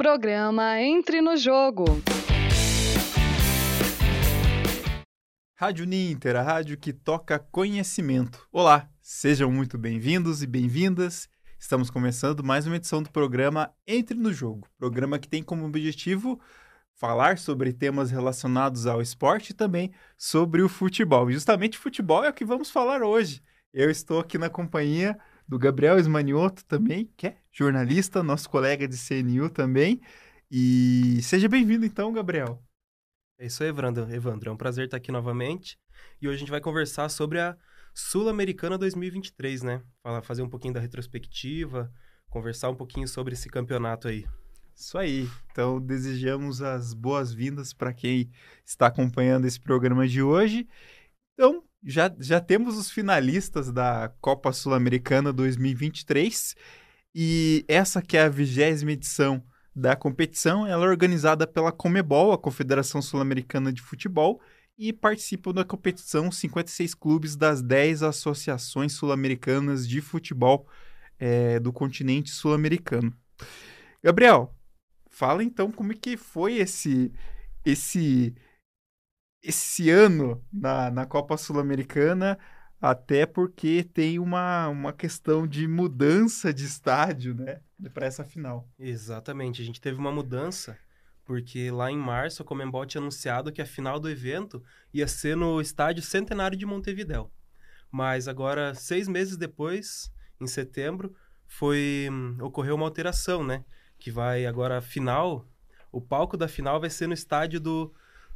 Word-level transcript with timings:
Programa 0.00 0.80
Entre 0.80 1.20
no 1.20 1.36
Jogo. 1.36 1.84
Rádio 5.54 5.84
Ninter, 5.84 6.36
a 6.36 6.42
rádio 6.42 6.78
que 6.78 6.90
toca 6.90 7.38
conhecimento. 7.38 8.48
Olá, 8.50 8.88
sejam 9.02 9.52
muito 9.52 9.76
bem-vindos 9.76 10.42
e 10.42 10.46
bem-vindas. 10.46 11.28
Estamos 11.58 11.90
começando 11.90 12.42
mais 12.42 12.66
uma 12.66 12.76
edição 12.76 13.02
do 13.02 13.10
programa 13.10 13.74
Entre 13.86 14.16
no 14.16 14.32
Jogo, 14.32 14.66
programa 14.78 15.18
que 15.18 15.28
tem 15.28 15.42
como 15.42 15.66
objetivo 15.66 16.40
falar 16.94 17.36
sobre 17.36 17.70
temas 17.70 18.10
relacionados 18.10 18.86
ao 18.86 19.02
esporte 19.02 19.50
e 19.50 19.54
também 19.54 19.92
sobre 20.16 20.62
o 20.62 20.68
futebol. 20.70 21.28
E 21.28 21.34
justamente 21.34 21.76
futebol 21.76 22.24
é 22.24 22.30
o 22.30 22.32
que 22.32 22.42
vamos 22.46 22.70
falar 22.70 23.02
hoje. 23.02 23.42
Eu 23.70 23.90
estou 23.90 24.18
aqui 24.18 24.38
na 24.38 24.48
companhia 24.48 25.18
do 25.50 25.58
Gabriel 25.58 25.98
Esmanioto 25.98 26.64
também, 26.64 27.12
que 27.16 27.26
é 27.26 27.36
jornalista, 27.50 28.22
nosso 28.22 28.48
colega 28.48 28.86
de 28.86 28.96
CNU 28.96 29.50
também. 29.50 30.00
E 30.48 31.20
seja 31.22 31.48
bem-vindo 31.48 31.84
então, 31.84 32.12
Gabriel. 32.12 32.62
É 33.36 33.46
isso 33.46 33.64
aí, 33.64 33.68
Evandro. 33.68 34.08
Evandro, 34.14 34.48
é 34.48 34.52
um 34.52 34.56
prazer 34.56 34.84
estar 34.84 34.98
aqui 34.98 35.10
novamente. 35.10 35.76
E 36.22 36.28
hoje 36.28 36.36
a 36.36 36.38
gente 36.38 36.52
vai 36.52 36.60
conversar 36.60 37.08
sobre 37.08 37.40
a 37.40 37.56
Sul-Americana 37.92 38.78
2023, 38.78 39.62
né? 39.62 39.82
Falar, 40.04 40.22
fazer 40.22 40.42
um 40.42 40.48
pouquinho 40.48 40.74
da 40.74 40.78
retrospectiva, 40.78 41.92
conversar 42.28 42.70
um 42.70 42.76
pouquinho 42.76 43.08
sobre 43.08 43.34
esse 43.34 43.48
campeonato 43.48 44.06
aí. 44.06 44.24
Isso 44.72 44.96
aí. 44.96 45.28
Então, 45.50 45.80
desejamos 45.80 46.62
as 46.62 46.94
boas-vindas 46.94 47.72
para 47.72 47.92
quem 47.92 48.30
está 48.64 48.86
acompanhando 48.86 49.46
esse 49.46 49.58
programa 49.58 50.06
de 50.06 50.22
hoje. 50.22 50.68
Então, 51.34 51.64
já, 51.82 52.14
já 52.18 52.40
temos 52.40 52.76
os 52.76 52.90
finalistas 52.90 53.72
da 53.72 54.12
Copa 54.20 54.52
Sul-Americana 54.52 55.32
2023 55.32 56.54
e 57.14 57.64
essa 57.66 58.02
que 58.02 58.16
é 58.16 58.22
a 58.22 58.28
vigésima 58.28 58.92
edição 58.92 59.42
da 59.74 59.96
competição, 59.96 60.66
ela 60.66 60.84
é 60.84 60.88
organizada 60.88 61.46
pela 61.46 61.72
Comebol, 61.72 62.32
a 62.32 62.38
Confederação 62.38 63.00
Sul-Americana 63.00 63.72
de 63.72 63.80
Futebol, 63.80 64.40
e 64.76 64.92
participam 64.92 65.52
da 65.52 65.64
competição 65.64 66.30
56 66.30 66.94
clubes 66.94 67.36
das 67.36 67.60
10 67.60 68.02
associações 68.02 68.94
sul-americanas 68.94 69.86
de 69.86 70.00
futebol 70.00 70.66
é, 71.18 71.60
do 71.60 71.70
continente 71.70 72.30
sul-americano. 72.30 73.14
Gabriel, 74.02 74.54
fala 75.10 75.44
então 75.44 75.70
como 75.70 75.92
é 75.92 75.94
que 75.94 76.16
foi 76.16 76.54
esse 76.54 77.12
esse 77.62 78.34
esse 79.42 79.90
ano 79.90 80.44
na, 80.52 80.90
na 80.90 81.06
Copa 81.06 81.36
Sul-Americana, 81.36 82.38
até 82.80 83.26
porque 83.26 83.84
tem 83.84 84.18
uma, 84.18 84.68
uma 84.68 84.92
questão 84.92 85.46
de 85.46 85.68
mudança 85.68 86.52
de 86.52 86.64
estádio, 86.64 87.34
né? 87.34 87.60
Para 87.92 88.06
essa 88.06 88.24
final. 88.24 88.68
Exatamente, 88.78 89.60
a 89.60 89.64
gente 89.64 89.80
teve 89.80 89.98
uma 89.98 90.12
mudança, 90.12 90.78
porque 91.24 91.70
lá 91.70 91.90
em 91.90 91.98
março 91.98 92.42
a 92.42 92.44
Comembol 92.44 92.86
tinha 92.86 93.00
anunciado 93.00 93.52
que 93.52 93.60
a 93.60 93.66
final 93.66 94.00
do 94.00 94.08
evento 94.08 94.62
ia 94.92 95.06
ser 95.06 95.36
no 95.36 95.60
estádio 95.60 96.02
Centenário 96.02 96.56
de 96.56 96.66
Montevidéu. 96.66 97.30
Mas 97.90 98.28
agora, 98.28 98.74
seis 98.74 99.08
meses 99.08 99.36
depois, 99.36 100.12
em 100.40 100.46
setembro, 100.46 101.14
foi 101.46 102.08
ocorreu 102.40 102.76
uma 102.76 102.86
alteração, 102.86 103.42
né? 103.42 103.64
Que 103.98 104.10
vai 104.10 104.46
agora 104.46 104.78
a 104.78 104.82
final, 104.82 105.46
o 105.90 106.00
palco 106.00 106.36
da 106.36 106.48
final 106.48 106.80
vai 106.80 106.88
ser 106.88 107.06
no 107.08 107.14
estádio 107.14 107.60
do 107.60 107.92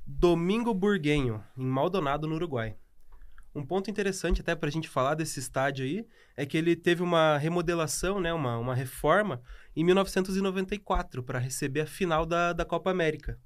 Domingo 0.07 0.75
Burguenho, 0.75 1.43
em 1.57 1.65
Maldonado, 1.65 2.27
no 2.27 2.35
Uruguai. 2.35 2.77
Um 3.55 3.65
ponto 3.65 3.91
interessante 3.91 4.41
até 4.41 4.55
para 4.55 4.69
a 4.69 4.73
gente 4.73 4.89
falar 4.89 5.15
desse 5.15 5.39
estádio 5.39 5.85
aí 5.85 6.07
é 6.37 6.45
que 6.45 6.59
ele 6.59 6.75
teve 6.75 7.03
uma 7.03 7.39
remodelação, 7.39 8.21
né, 8.21 8.33
uma, 8.33 8.59
uma 8.59 8.75
reforma 8.75 9.41
em 9.77 9.85
1994 9.85 11.23
para 11.23 11.39
receber 11.39 11.83
a 11.83 11.87
final 11.87 12.27
da, 12.27 12.53
da 12.53 12.65
Copa 12.65 12.91
América. 12.91 13.39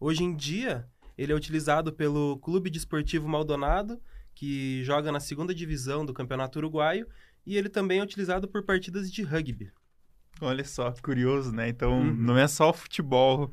Hoje 0.00 0.24
em 0.24 0.34
dia, 0.34 0.88
ele 1.16 1.32
é 1.32 1.34
utilizado 1.36 1.92
pelo 1.92 2.38
Clube 2.38 2.70
Desportivo 2.70 3.28
Maldonado, 3.28 4.00
que 4.34 4.82
joga 4.82 5.12
na 5.12 5.20
segunda 5.20 5.54
divisão 5.54 6.04
do 6.04 6.14
Campeonato 6.14 6.58
Uruguaio, 6.58 7.06
e 7.46 7.56
ele 7.56 7.68
também 7.68 8.00
é 8.00 8.02
utilizado 8.02 8.48
por 8.48 8.64
partidas 8.64 9.12
de 9.12 9.22
rugby. 9.22 9.70
Olha 10.40 10.64
só, 10.64 10.92
curioso, 11.02 11.52
né? 11.52 11.68
Então, 11.68 12.00
uhum. 12.00 12.14
não 12.14 12.36
é 12.36 12.48
só 12.48 12.70
o 12.70 12.72
futebol 12.72 13.52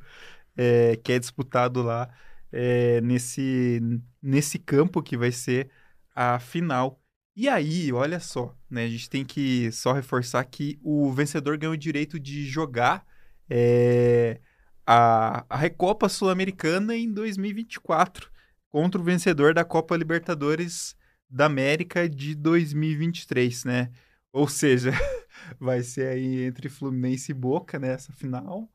é, 0.57 0.95
que 1.03 1.11
é 1.11 1.19
disputado 1.19 1.83
lá, 1.83 2.09
é, 2.51 3.01
nesse, 3.01 3.81
nesse 4.21 4.59
campo 4.59 5.01
que 5.01 5.17
vai 5.17 5.31
ser 5.31 5.69
a 6.15 6.39
final. 6.39 7.01
E 7.35 7.47
aí, 7.47 7.91
olha 7.93 8.19
só, 8.19 8.55
né? 8.69 8.83
A 8.85 8.89
gente 8.89 9.09
tem 9.09 9.25
que 9.25 9.71
só 9.71 9.93
reforçar 9.93 10.43
que 10.45 10.79
o 10.83 11.11
vencedor 11.11 11.57
ganhou 11.57 11.73
o 11.73 11.77
direito 11.77 12.19
de 12.19 12.45
jogar 12.45 13.05
é, 13.49 14.39
a, 14.85 15.45
a 15.49 15.57
Recopa 15.57 16.09
Sul-Americana 16.09 16.95
em 16.95 17.11
2024 17.11 18.29
contra 18.69 18.99
o 18.99 19.03
vencedor 19.03 19.53
da 19.53 19.65
Copa 19.65 19.95
Libertadores 19.95 20.95
da 21.29 21.45
América 21.45 22.09
de 22.09 22.35
2023, 22.35 23.65
né? 23.65 23.91
Ou 24.33 24.47
seja, 24.47 24.91
vai 25.59 25.83
ser 25.83 26.09
aí 26.09 26.43
entre 26.43 26.69
Fluminense 26.69 27.31
e 27.31 27.35
Boca 27.35 27.79
nessa 27.79 28.11
final, 28.13 28.69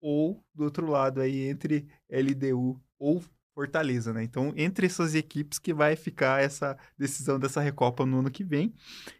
ou 0.00 0.44
do 0.54 0.64
outro 0.64 0.86
lado 0.88 1.20
aí 1.20 1.48
entre 1.48 1.86
LDU 2.10 2.80
ou 3.00 3.20
Fortaleza, 3.52 4.12
né? 4.12 4.22
Então, 4.22 4.52
entre 4.56 4.86
essas 4.86 5.14
equipes 5.14 5.58
que 5.58 5.74
vai 5.74 5.96
ficar 5.96 6.40
essa 6.40 6.78
decisão 6.96 7.38
dessa 7.38 7.60
Recopa 7.60 8.06
no 8.06 8.20
ano 8.20 8.30
que 8.30 8.44
vem. 8.44 8.72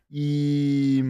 E 0.09 1.03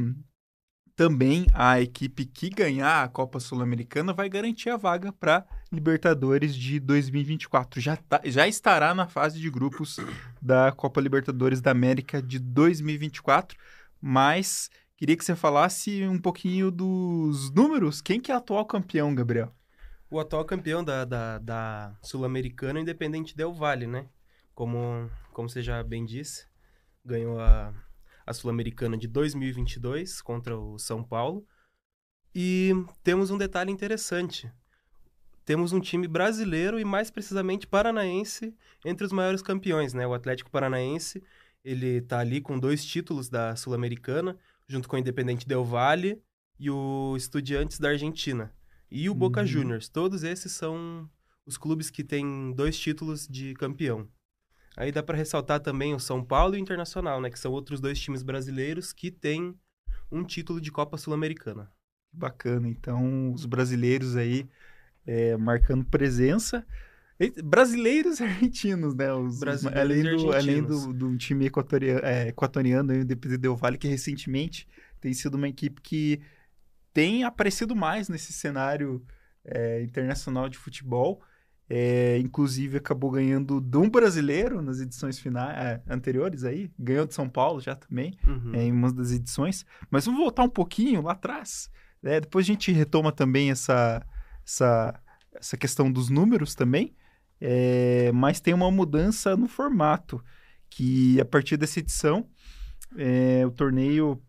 também 0.96 1.46
a 1.54 1.80
equipe 1.80 2.24
que 2.24 2.50
ganhar 2.50 3.02
a 3.02 3.08
Copa 3.08 3.40
Sul-Americana 3.40 4.12
vai 4.12 4.28
garantir 4.28 4.70
a 4.70 4.76
vaga 4.76 5.12
para 5.12 5.46
Libertadores 5.72 6.54
de 6.54 6.80
2024. 6.80 7.80
Já, 7.80 7.96
tá, 7.96 8.20
já 8.24 8.48
estará 8.48 8.94
na 8.94 9.06
fase 9.06 9.38
de 9.38 9.48
grupos 9.48 9.98
da 10.42 10.72
Copa 10.72 11.00
Libertadores 11.00 11.60
da 11.60 11.70
América 11.70 12.20
de 12.20 12.38
2024, 12.38 13.56
mas 14.00 14.70
queria 14.96 15.16
que 15.16 15.24
você 15.24 15.36
falasse 15.36 16.06
um 16.06 16.18
pouquinho 16.18 16.70
dos 16.70 17.50
números. 17.52 18.02
Quem 18.02 18.20
que 18.20 18.32
é 18.32 18.34
atual 18.34 18.66
campeão, 18.66 19.14
Gabriel? 19.14 19.54
O 20.10 20.18
atual 20.18 20.44
campeão 20.44 20.82
da, 20.82 21.04
da, 21.04 21.38
da 21.38 21.96
Sul-Americana, 22.02 22.80
Independente 22.80 23.36
Del 23.36 23.54
Vale, 23.54 23.86
né? 23.86 24.08
Como, 24.54 25.08
como 25.32 25.48
você 25.48 25.62
já 25.62 25.82
bem 25.82 26.04
disse, 26.04 26.46
ganhou 27.04 27.38
a, 27.38 27.72
a 28.26 28.32
Sul-Americana 28.32 28.98
de 28.98 29.06
2022 29.06 30.20
contra 30.20 30.58
o 30.58 30.78
São 30.78 31.04
Paulo. 31.04 31.46
E 32.34 32.72
temos 33.04 33.30
um 33.30 33.38
detalhe 33.38 33.70
interessante. 33.70 34.52
Temos 35.44 35.72
um 35.72 35.80
time 35.80 36.08
brasileiro 36.08 36.78
e 36.78 36.84
mais 36.84 37.10
precisamente 37.10 37.66
paranaense 37.66 38.54
entre 38.84 39.06
os 39.06 39.12
maiores 39.12 39.42
campeões, 39.42 39.94
né? 39.94 40.06
O 40.06 40.14
Atlético 40.14 40.50
Paranaense, 40.50 41.22
ele 41.64 41.98
está 41.98 42.18
ali 42.18 42.40
com 42.40 42.58
dois 42.58 42.84
títulos 42.84 43.28
da 43.28 43.54
Sul-Americana, 43.54 44.36
junto 44.66 44.88
com 44.88 44.96
o 44.96 44.98
Independente 44.98 45.46
Del 45.46 45.64
Vale 45.64 46.20
e 46.58 46.68
o 46.68 47.14
Estudiantes 47.16 47.78
da 47.78 47.90
Argentina 47.90 48.52
e 48.90 49.08
o 49.08 49.14
Boca 49.14 49.40
uhum. 49.40 49.46
Juniors. 49.46 49.88
Todos 49.88 50.24
esses 50.24 50.52
são 50.52 51.08
os 51.46 51.56
clubes 51.56 51.90
que 51.90 52.04
têm 52.04 52.52
dois 52.54 52.78
títulos 52.78 53.26
de 53.26 53.54
campeão. 53.54 54.08
Aí 54.76 54.92
dá 54.92 55.02
para 55.02 55.16
ressaltar 55.16 55.60
também 55.60 55.94
o 55.94 56.00
São 56.00 56.24
Paulo 56.24 56.54
e 56.54 56.58
o 56.58 56.60
Internacional, 56.60 57.20
né, 57.20 57.30
que 57.30 57.38
são 57.38 57.52
outros 57.52 57.80
dois 57.80 57.98
times 57.98 58.22
brasileiros 58.22 58.92
que 58.92 59.10
têm 59.10 59.54
um 60.10 60.24
título 60.24 60.60
de 60.60 60.70
Copa 60.70 60.96
Sul-Americana. 60.96 61.70
Bacana. 62.12 62.68
Então, 62.68 63.32
os 63.32 63.46
brasileiros 63.46 64.16
aí 64.16 64.48
é, 65.06 65.36
marcando 65.36 65.84
presença. 65.84 66.66
Brasileiros 67.44 68.18
e 68.18 68.24
argentinos, 68.24 68.94
né? 68.94 69.12
Os, 69.12 69.42
além 69.42 70.02
do, 70.02 70.32
além 70.32 70.62
do, 70.62 70.92
do 70.92 71.16
time 71.18 71.46
equatoriano, 71.46 72.00
é, 72.02 72.28
equatoriano, 72.28 72.92
o 72.92 72.96
Independente 72.96 73.40
Del 73.40 73.56
Vale, 73.56 73.76
que 73.76 73.86
recentemente 73.86 74.66
tem 75.00 75.12
sido 75.12 75.34
uma 75.34 75.48
equipe 75.48 75.82
que 75.82 76.20
tem 76.92 77.24
aparecido 77.24 77.74
mais 77.74 78.08
nesse 78.08 78.32
cenário 78.32 79.04
é, 79.44 79.82
internacional 79.82 80.48
de 80.48 80.58
futebol. 80.58 81.22
É, 81.72 82.18
inclusive 82.18 82.78
acabou 82.78 83.12
ganhando 83.12 83.60
de 83.60 83.76
um 83.76 83.88
brasileiro 83.88 84.60
nas 84.60 84.80
edições 84.80 85.20
finais 85.20 85.56
é, 85.56 85.80
anteriores 85.88 86.42
aí, 86.42 86.68
ganhou 86.76 87.06
de 87.06 87.14
São 87.14 87.28
Paulo 87.28 87.60
já 87.60 87.76
também 87.76 88.18
uhum. 88.26 88.52
É, 88.52 88.64
em 88.64 88.72
uma 88.72 88.92
das 88.92 89.12
edições. 89.12 89.64
Mas 89.88 90.04
vamos 90.04 90.20
voltar 90.20 90.42
um 90.42 90.48
pouquinho 90.48 91.02
lá 91.02 91.12
atrás. 91.12 91.70
Né? 92.02 92.20
Depois 92.20 92.44
a 92.44 92.48
gente 92.48 92.72
retoma 92.72 93.12
também 93.12 93.52
essa, 93.52 94.04
essa, 94.44 95.00
essa 95.32 95.56
questão 95.56 95.92
dos 95.92 96.10
números 96.10 96.56
também. 96.56 96.92
É, 97.40 98.10
mas 98.12 98.40
tem 98.40 98.52
uma 98.52 98.70
mudança 98.70 99.36
no 99.36 99.46
formato 99.46 100.22
que 100.68 101.20
a 101.20 101.24
partir 101.24 101.56
dessa 101.56 101.78
edição 101.78 102.28
o 103.46 103.50
torneio 103.52 104.20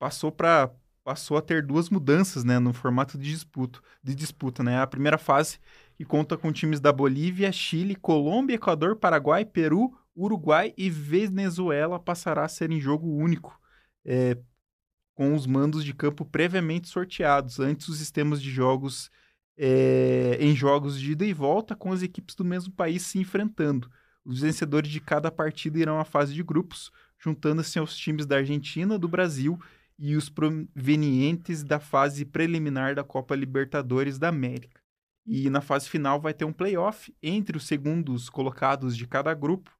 passou 0.00 0.32
para 0.32 0.68
passou 1.04 1.36
a 1.36 1.42
ter 1.42 1.64
duas 1.64 1.90
mudanças 1.90 2.44
né, 2.44 2.58
no 2.58 2.72
formato 2.72 3.18
de 3.18 3.30
disputa, 3.30 3.80
de 4.02 4.14
disputa. 4.14 4.62
Né? 4.62 4.80
A 4.80 4.86
primeira 4.86 5.18
fase, 5.18 5.58
que 5.96 6.04
conta 6.04 6.36
com 6.36 6.52
times 6.52 6.80
da 6.80 6.92
Bolívia, 6.92 7.50
Chile, 7.52 7.94
Colômbia, 7.94 8.54
Equador, 8.54 8.96
Paraguai, 8.96 9.44
Peru, 9.44 9.96
Uruguai 10.16 10.72
e 10.76 10.88
Venezuela, 10.90 11.98
passará 11.98 12.44
a 12.44 12.48
ser 12.48 12.70
em 12.70 12.80
jogo 12.80 13.08
único. 13.08 13.60
É, 14.04 14.36
com 15.14 15.34
os 15.34 15.46
mandos 15.46 15.84
de 15.84 15.92
campo 15.92 16.24
previamente 16.24 16.88
sorteados, 16.88 17.60
antes 17.60 17.88
os 17.88 17.98
sistemas 17.98 18.40
de 18.40 18.50
jogos 18.50 19.10
é, 19.56 20.38
em 20.40 20.56
jogos 20.56 20.98
de 20.98 21.12
ida 21.12 21.24
e 21.24 21.32
volta, 21.32 21.76
com 21.76 21.92
as 21.92 22.02
equipes 22.02 22.34
do 22.34 22.44
mesmo 22.44 22.72
país 22.72 23.02
se 23.02 23.18
enfrentando. 23.18 23.90
Os 24.24 24.40
vencedores 24.40 24.90
de 24.90 25.00
cada 25.00 25.30
partida 25.30 25.78
irão 25.78 26.00
à 26.00 26.04
fase 26.04 26.32
de 26.32 26.42
grupos, 26.42 26.90
juntando-se 27.18 27.78
aos 27.78 27.96
times 27.96 28.24
da 28.24 28.36
Argentina, 28.36 28.98
do 28.98 29.08
Brasil 29.08 29.58
e 30.02 30.16
os 30.16 30.28
provenientes 30.28 31.62
da 31.62 31.78
fase 31.78 32.24
preliminar 32.24 32.96
da 32.96 33.04
Copa 33.04 33.36
Libertadores 33.36 34.18
da 34.18 34.30
América. 34.30 34.82
E 35.24 35.48
na 35.48 35.60
fase 35.60 35.88
final 35.88 36.20
vai 36.20 36.34
ter 36.34 36.44
um 36.44 36.52
playoff 36.52 37.14
entre 37.22 37.56
os 37.56 37.68
segundos 37.68 38.28
colocados 38.28 38.96
de 38.96 39.06
cada 39.06 39.32
grupo 39.32 39.70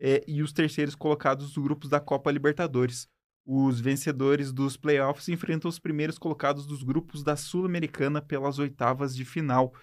é, 0.00 0.22
e 0.28 0.40
os 0.40 0.52
terceiros 0.52 0.94
colocados 0.94 1.46
dos 1.52 1.64
grupos 1.64 1.90
da 1.90 1.98
Copa 1.98 2.30
Libertadores. 2.30 3.08
Os 3.44 3.80
vencedores 3.80 4.52
dos 4.52 4.76
playoffs 4.76 5.28
enfrentam 5.28 5.68
os 5.68 5.80
primeiros 5.80 6.16
colocados 6.16 6.64
dos 6.64 6.84
grupos 6.84 7.24
da 7.24 7.34
Sul-Americana 7.34 8.22
pelas 8.22 8.60
oitavas 8.60 9.16
de 9.16 9.24
final. 9.24 9.74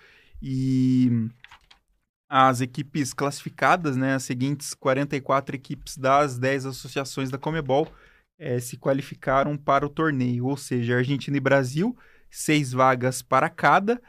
E 0.41 1.27
as 2.29 2.61
equipes 2.61 3.13
classificadas, 3.13 3.97
né, 3.97 4.13
as 4.13 4.23
seguintes 4.23 4.73
44 4.73 5.57
equipes 5.57 5.97
das 5.97 6.37
10 6.37 6.67
associações 6.67 7.29
da 7.29 7.37
Comebol, 7.37 7.85
é, 8.39 8.59
se 8.59 8.77
qualificaram 8.77 9.57
para 9.57 9.85
o 9.85 9.89
torneio, 9.89 10.45
ou 10.45 10.55
seja, 10.55 10.97
Argentina 10.97 11.35
e 11.35 11.41
Brasil, 11.41 11.95
seis 12.31 12.71
vagas 12.71 13.21
para 13.21 13.49
cada, 13.49 14.01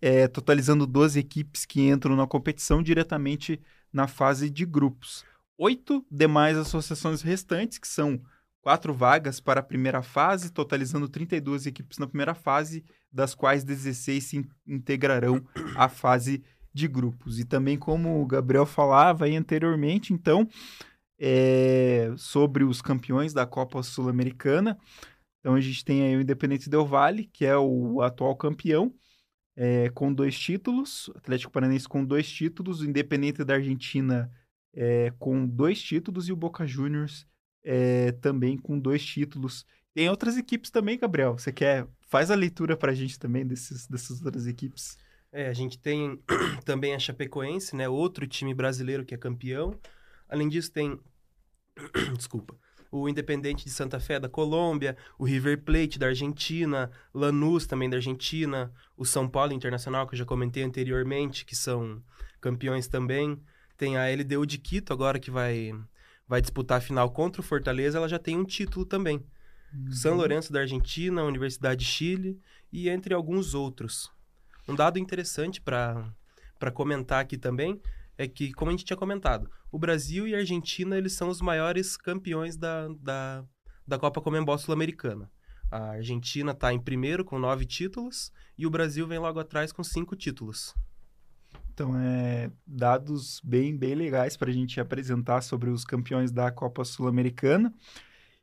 é, 0.00 0.28
totalizando 0.28 0.86
12 0.86 1.18
equipes 1.18 1.64
que 1.64 1.80
entram 1.88 2.14
na 2.14 2.26
competição 2.26 2.82
diretamente 2.82 3.60
na 3.92 4.06
fase 4.06 4.50
de 4.50 4.66
grupos. 4.66 5.24
Oito 5.56 6.04
demais 6.10 6.56
associações 6.56 7.22
restantes, 7.22 7.78
que 7.78 7.88
são 7.88 8.20
quatro 8.60 8.92
vagas 8.92 9.40
para 9.40 9.60
a 9.60 9.62
primeira 9.62 10.02
fase, 10.02 10.52
totalizando 10.52 11.08
32 11.08 11.66
equipes 11.66 11.98
na 11.98 12.06
primeira 12.06 12.34
fase, 12.34 12.84
das 13.10 13.34
quais 13.34 13.64
16 13.64 14.22
se 14.22 14.48
integrarão 14.66 15.44
à 15.74 15.88
fase 15.88 16.44
de 16.72 16.86
grupos. 16.86 17.40
E 17.40 17.44
também, 17.44 17.78
como 17.78 18.20
o 18.20 18.26
Gabriel 18.26 18.66
falava 18.66 19.24
anteriormente, 19.24 20.12
então, 20.12 20.46
é, 21.18 22.12
sobre 22.16 22.64
os 22.64 22.80
campeões 22.80 23.32
da 23.32 23.46
Copa 23.46 23.82
Sul-Americana. 23.82 24.78
Então, 25.40 25.54
a 25.54 25.60
gente 25.60 25.84
tem 25.84 26.02
aí 26.02 26.16
o 26.16 26.20
Independente 26.20 26.68
Del 26.68 26.86
Valle, 26.86 27.24
que 27.26 27.44
é 27.44 27.56
o 27.56 28.02
atual 28.02 28.36
campeão, 28.36 28.94
é, 29.56 29.90
com 29.90 30.12
dois 30.12 30.38
títulos, 30.38 31.10
Atlético 31.16 31.52
Paranaense 31.52 31.88
com 31.88 32.04
dois 32.04 32.30
títulos, 32.30 32.80
o 32.80 32.86
Independente 32.86 33.44
da 33.44 33.54
Argentina 33.54 34.30
é, 34.74 35.12
com 35.18 35.46
dois 35.46 35.82
títulos 35.82 36.28
e 36.28 36.32
o 36.32 36.36
Boca 36.36 36.66
Juniors 36.66 37.26
também 38.22 38.56
com 38.56 38.78
dois 38.78 39.04
títulos. 39.04 39.66
Tem 39.98 40.08
outras 40.08 40.36
equipes 40.36 40.70
também, 40.70 40.96
Gabriel. 40.96 41.36
Você 41.36 41.52
quer? 41.52 41.86
Faz 42.06 42.30
a 42.30 42.34
leitura 42.34 42.76
para 42.76 42.92
a 42.92 42.94
gente 42.94 43.18
também 43.18 43.44
desses, 43.44 43.86
dessas 43.86 44.24
outras 44.24 44.46
equipes. 44.46 44.96
É, 45.32 45.48
a 45.48 45.52
gente 45.52 45.78
tem 45.78 46.22
também 46.64 46.94
a 46.94 46.98
Chapecoense, 46.98 47.74
né? 47.74 47.88
Outro 47.88 48.26
time 48.26 48.54
brasileiro 48.54 49.04
que 49.04 49.12
é 49.12 49.18
campeão. 49.18 49.78
Além 50.28 50.48
disso, 50.48 50.70
tem. 50.72 50.98
Desculpa. 52.16 52.56
O 52.90 53.08
Independente 53.08 53.64
de 53.64 53.70
Santa 53.70 54.00
Fé 54.00 54.18
da 54.18 54.30
Colômbia, 54.30 54.96
o 55.18 55.24
River 55.24 55.62
Plate 55.62 55.98
da 55.98 56.06
Argentina, 56.06 56.90
Lanús 57.12 57.66
também 57.66 57.88
da 57.88 57.96
Argentina, 57.96 58.72
o 58.96 59.04
São 59.04 59.28
Paulo 59.28 59.52
Internacional, 59.52 60.06
que 60.06 60.14
eu 60.14 60.18
já 60.18 60.24
comentei 60.24 60.62
anteriormente, 60.62 61.44
que 61.44 61.54
são 61.54 62.02
campeões 62.40 62.88
também. 62.88 63.38
Tem 63.76 63.98
a 63.98 64.06
LDU 64.06 64.46
de 64.46 64.56
Quito 64.56 64.92
agora 64.92 65.18
que 65.18 65.30
vai 65.30 65.72
vai 66.26 66.42
disputar 66.42 66.78
a 66.78 66.80
final 66.80 67.10
contra 67.10 67.40
o 67.40 67.44
Fortaleza, 67.44 67.96
ela 67.96 68.08
já 68.08 68.18
tem 68.18 68.36
um 68.36 68.44
título 68.44 68.84
também. 68.84 69.24
Uhum. 69.72 69.92
São 69.92 70.14
Lourenço 70.14 70.52
da 70.52 70.60
Argentina, 70.60 71.24
Universidade 71.24 71.84
de 71.84 71.90
Chile 71.90 72.38
e 72.70 72.88
entre 72.88 73.14
alguns 73.14 73.54
outros. 73.54 74.10
Um 74.68 74.74
dado 74.74 74.98
interessante 74.98 75.60
para 75.60 76.12
comentar 76.74 77.20
aqui 77.20 77.38
também 77.38 77.80
é 78.18 78.26
que, 78.26 78.52
como 78.52 78.70
a 78.70 78.72
gente 78.72 78.84
tinha 78.84 78.96
comentado, 78.96 79.48
o 79.70 79.78
Brasil 79.78 80.26
e 80.26 80.34
a 80.34 80.38
Argentina 80.38 80.98
eles 80.98 81.12
são 81.12 81.28
os 81.28 81.40
maiores 81.40 81.96
campeões 81.96 82.56
da, 82.56 82.88
da, 83.00 83.44
da 83.86 83.98
Copa 83.98 84.20
Comembol 84.20 84.58
Sul-Americana. 84.58 85.30
A 85.70 85.90
Argentina 85.92 86.50
está 86.50 86.72
em 86.72 86.80
primeiro 86.80 87.24
com 87.24 87.38
nove 87.38 87.64
títulos 87.64 88.32
e 88.56 88.66
o 88.66 88.70
Brasil 88.70 89.06
vem 89.06 89.18
logo 89.18 89.38
atrás 89.38 89.70
com 89.70 89.84
cinco 89.84 90.16
títulos. 90.16 90.74
Então, 91.72 91.96
é 91.96 92.50
dados 92.66 93.40
bem, 93.44 93.76
bem 93.76 93.94
legais 93.94 94.36
para 94.36 94.50
a 94.50 94.52
gente 94.52 94.80
apresentar 94.80 95.42
sobre 95.42 95.70
os 95.70 95.84
campeões 95.84 96.32
da 96.32 96.50
Copa 96.50 96.84
Sul-Americana. 96.84 97.72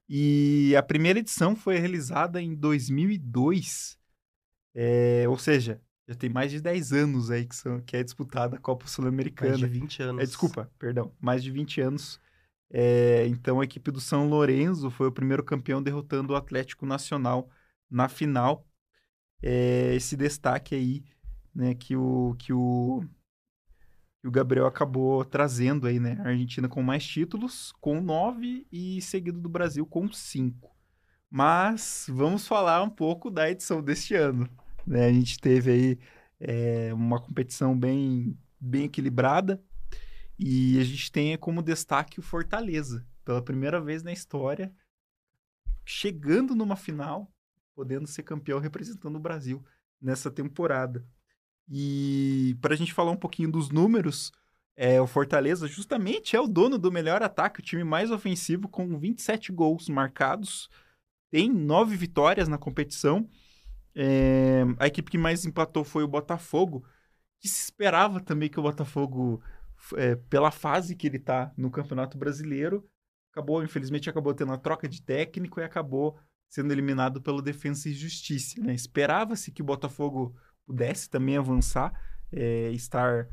E 0.08 0.74
a 0.78 0.84
primeira 0.84 1.20
edição 1.20 1.54
foi 1.56 1.78
realizada 1.78 2.42
em 2.42 2.56
2002, 2.56 3.98
é, 4.74 5.26
ou 5.28 5.38
seja, 5.38 5.82
já 6.08 6.16
tem 6.16 6.30
mais 6.30 6.52
de 6.52 6.62
10 6.62 6.94
anos 6.94 7.32
aí 7.32 7.46
que, 7.46 7.56
são, 7.56 7.82
que 7.82 7.98
é 7.98 8.04
disputada 8.04 8.58
a 8.58 8.60
Copa 8.60 8.88
Sul-Americana. 8.88 9.58
Mais 9.58 9.60
de 9.60 9.80
20 9.80 10.04
anos. 10.04 10.22
É, 10.22 10.26
desculpa, 10.26 10.72
perdão, 10.78 11.12
mais 11.20 11.44
de 11.44 11.52
20 11.52 11.82
anos. 11.82 12.20
É, 12.70 13.26
então, 13.28 13.60
a 13.60 13.64
equipe 13.64 13.92
do 13.92 14.00
São 14.00 14.28
Lourenço 14.28 14.90
foi 14.92 15.08
o 15.08 15.12
primeiro 15.12 15.44
campeão 15.44 15.82
derrotando 15.82 16.34
o 16.34 16.36
Atlético 16.36 16.86
Nacional 16.86 17.50
na 17.90 18.08
final. 18.08 18.68
É, 19.42 19.94
esse 19.96 20.16
destaque 20.16 20.76
aí, 20.76 21.04
né, 21.54 21.74
que 21.74 21.96
o, 21.96 22.36
que 22.38 22.54
o 22.54 23.04
e 24.26 24.28
o 24.28 24.32
Gabriel 24.32 24.66
acabou 24.66 25.24
trazendo 25.24 25.86
aí, 25.86 26.00
né? 26.00 26.20
A 26.26 26.30
Argentina 26.30 26.68
com 26.68 26.82
mais 26.82 27.06
títulos, 27.06 27.72
com 27.80 28.02
nove, 28.02 28.66
e 28.72 29.00
seguido 29.00 29.40
do 29.40 29.48
Brasil 29.48 29.86
com 29.86 30.12
cinco. 30.12 30.76
Mas 31.30 32.08
vamos 32.10 32.48
falar 32.48 32.82
um 32.82 32.90
pouco 32.90 33.30
da 33.30 33.48
edição 33.52 33.84
deste 33.84 34.16
ano. 34.16 34.50
Né? 34.86 35.06
A 35.06 35.14
gente 35.14 35.40
teve 35.40 35.72
aí 35.72 36.00
é, 36.40 36.94
uma 36.94 37.20
competição 37.20 37.78
bem, 37.78 38.38
bem 38.60 38.86
equilibrada 38.86 39.62
e 40.38 40.80
a 40.80 40.84
gente 40.84 41.12
tem 41.12 41.38
como 41.38 41.62
destaque 41.62 42.20
o 42.20 42.24
Fortaleza, 42.24 43.06
pela 43.24 43.42
primeira 43.42 43.80
vez 43.80 44.04
na 44.04 44.12
história, 44.12 44.74
chegando 45.86 46.56
numa 46.56 46.76
final, 46.76 47.32
podendo 47.74 48.08
ser 48.08 48.24
campeão 48.24 48.60
representando 48.60 49.16
o 49.16 49.20
Brasil 49.20 49.64
nessa 50.02 50.30
temporada. 50.30 51.06
E 51.70 52.58
para 52.62 52.74
a 52.74 52.78
gente 52.78 52.94
falar 52.94 53.12
um 53.12 53.18
pouquinho 53.18 53.52
dos 53.52 53.70
números, 53.70 54.32
é, 54.76 55.00
o 55.02 55.08
Fortaleza 55.08 55.68
justamente 55.68 56.36
é 56.36 56.40
o 56.40 56.48
dono 56.48 56.78
do 56.78 56.92
melhor 56.92 57.24
ataque, 57.24 57.60
o 57.60 57.64
time 57.64 57.84
mais 57.84 58.12
ofensivo, 58.12 58.68
com 58.68 59.00
27 59.00 59.52
gols 59.52 59.88
marcados, 59.88 60.70
tem 61.32 61.50
nove 61.50 61.96
vitórias 61.96 62.48
na 62.48 62.58
competição. 62.58 63.28
É, 63.96 64.64
a 64.78 64.88
equipe 64.88 65.10
que 65.10 65.18
mais 65.18 65.46
empatou 65.46 65.84
foi 65.84 66.04
o 66.04 66.08
Botafogo, 66.08 66.86
que 67.40 67.48
se 67.48 67.64
esperava 67.64 68.20
também 68.20 68.50
que 68.50 68.60
o 68.60 68.64
Botafogo, 68.64 69.42
é, 69.96 70.16
pela 70.16 70.52
fase 70.52 70.96
que 70.96 71.08
ele 71.08 71.18
está 71.18 71.54
no 71.56 71.72
Campeonato 71.72 72.18
Brasileiro, 72.18 72.88
acabou, 73.32 73.64
infelizmente, 73.64 74.10
acabou 74.10 74.34
tendo 74.34 74.52
a 74.52 74.58
troca 74.58 74.88
de 74.88 75.02
técnico 75.02 75.60
e 75.60 75.64
acabou 75.64 76.18
sendo 76.50 76.72
eliminado 76.72 77.22
pelo 77.22 77.42
Defensa 77.42 77.90
e 77.90 77.94
Justiça. 77.94 78.62
Né? 78.62 78.74
Esperava-se 78.74 79.52
que 79.52 79.62
o 79.62 79.66
Botafogo 79.66 80.36
pudesse 80.66 81.10
também 81.10 81.38
avançar, 81.38 81.94
é, 82.32 82.72
estar 82.72 83.28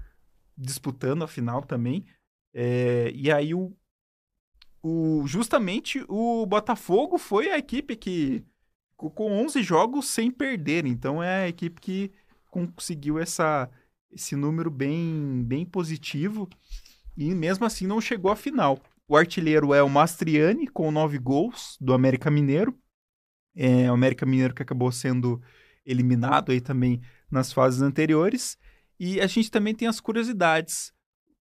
disputando 0.56 1.22
a 1.25 1.28
final 1.28 1.62
também. 1.62 2.06
E 2.54 3.32
aí 3.32 3.54
o, 3.54 3.75
o, 4.82 5.26
justamente 5.26 6.04
o 6.08 6.44
Botafogo 6.44 7.16
foi 7.16 7.50
a 7.50 7.58
equipe 7.58 7.96
que 7.96 8.44
com 9.11 9.32
11 9.44 9.62
jogos 9.62 10.09
sem 10.09 10.30
perder. 10.30 10.87
Então 10.87 11.23
é 11.23 11.44
a 11.44 11.49
equipe 11.49 11.80
que 11.80 12.12
conseguiu 12.50 13.18
essa, 13.18 13.71
esse 14.11 14.37
número 14.37 14.71
bem, 14.71 15.42
bem 15.44 15.64
positivo 15.64 16.49
e 17.16 17.35
mesmo 17.35 17.64
assim 17.64 17.87
não 17.87 18.00
chegou 18.00 18.30
à 18.30 18.37
final. 18.37 18.78
O 19.09 19.16
artilheiro 19.16 19.75
é 19.75 19.82
o 19.82 19.88
Mastriani, 19.88 20.66
com 20.68 20.90
nove 20.90 21.18
gols, 21.18 21.76
do 21.80 21.92
América 21.92 22.30
Mineiro. 22.30 22.78
É, 23.54 23.90
o 23.90 23.94
América 23.94 24.25
Mineiro 24.25 24.54
que 24.54 24.62
acabou 24.62 24.90
sendo 24.90 25.42
eliminado 25.85 26.52
aí 26.52 26.61
também 26.61 27.00
nas 27.30 27.52
fases 27.52 27.82
anteriores. 27.82 28.56
E 28.99 29.21
a 29.21 29.26
gente 29.26 29.50
também 29.50 29.75
tem 29.75 29.88
as 29.88 30.00
curiosidades. 30.00 30.92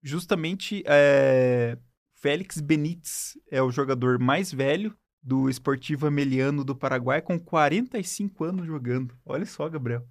Justamente, 0.02 0.84
é... 0.86 1.78
Félix 2.16 2.62
Benítez 2.62 3.38
é 3.50 3.62
o 3.64 3.72
jogador 3.72 4.20
mais 4.20 4.52
velho 4.52 4.96
do 5.22 5.50
Esportivo 5.50 6.08
Ameliano 6.08 6.64
do 6.64 6.76
Paraguai, 6.76 7.22
com 7.22 7.40
45 7.40 8.44
anos 8.44 8.66
jogando. 8.66 9.16
Olha 9.26 9.46
só, 9.46 9.70
Gabriel. 9.70 10.08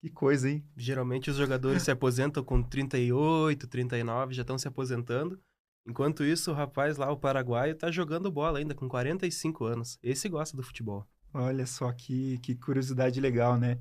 Que 0.00 0.10
coisa, 0.10 0.50
hein? 0.50 0.64
Geralmente 0.76 1.30
os 1.30 1.36
jogadores 1.36 1.82
se 1.82 1.90
aposentam 1.90 2.44
com 2.44 2.62
38, 2.62 3.66
39, 3.66 4.34
já 4.34 4.42
estão 4.42 4.58
se 4.58 4.68
aposentando. 4.68 5.40
Enquanto 5.86 6.24
isso, 6.24 6.50
o 6.50 6.54
rapaz 6.54 6.96
lá, 6.96 7.10
o 7.10 7.18
paraguaio, 7.18 7.74
tá 7.74 7.90
jogando 7.90 8.30
bola 8.30 8.58
ainda 8.58 8.74
com 8.74 8.88
45 8.88 9.64
anos. 9.64 9.98
Esse 10.02 10.28
gosta 10.28 10.56
do 10.56 10.62
futebol. 10.62 11.06
Olha 11.32 11.66
só 11.66 11.92
que, 11.92 12.38
que 12.38 12.54
curiosidade 12.54 13.20
legal, 13.20 13.58
né? 13.58 13.78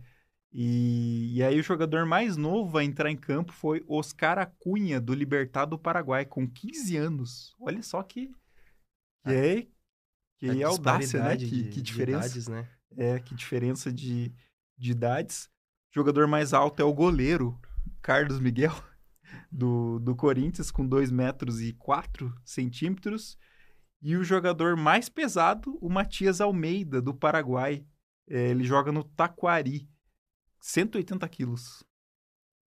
E, 0.52 1.36
e 1.36 1.44
aí 1.44 1.60
o 1.60 1.64
jogador 1.64 2.06
mais 2.06 2.38
novo 2.38 2.78
a 2.78 2.84
entrar 2.84 3.10
em 3.10 3.18
campo 3.18 3.52
foi 3.52 3.84
Oscar 3.88 4.38
Acunha, 4.38 5.02
do 5.02 5.14
Libertad 5.14 5.70
do 5.70 5.80
Paraguai, 5.80 6.26
com 6.26 6.48
15 6.48 6.98
anos. 6.98 7.56
Olha 7.60 7.82
só 7.82 8.04
que, 8.04 8.28
que, 9.26 9.34
é, 9.34 9.68
que 10.52 10.62
é 10.62 10.66
audácia, 10.66 11.24
né? 11.24 11.38
Que, 11.38 11.46
de, 11.46 11.70
que 11.70 11.82
diferença. 11.82 12.26
Idades, 12.28 12.48
né? 12.48 12.68
É, 12.96 13.20
que 13.20 13.34
diferença 13.34 13.92
de, 13.92 14.34
de 14.78 14.92
idades. 14.92 15.50
O 15.92 15.96
jogador 15.96 16.28
mais 16.28 16.54
alto 16.54 16.82
é 16.82 16.86
o 16.86 16.94
goleiro, 16.94 17.60
Carlos 18.02 18.40
Miguel, 18.40 18.74
do, 19.52 20.00
do 20.00 20.16
Corinthians, 20.16 20.72
com 20.72 20.88
2 20.88 21.12
metros 21.12 21.62
e 21.62 21.74
4 21.74 22.34
centímetros. 22.44 23.38
E 24.02 24.18
o 24.18 24.24
jogador 24.24 24.76
mais 24.76 25.08
pesado, 25.08 25.78
o 25.82 25.90
Matias 25.90 26.42
Almeida, 26.42 27.02
do 27.02 27.14
Paraguai. 27.14 27.86
É, 28.28 28.50
ele 28.50 28.64
joga 28.64 28.92
no 28.92 29.04
Taquari, 29.04 29.90
180 30.60 31.28
quilos. 31.30 31.84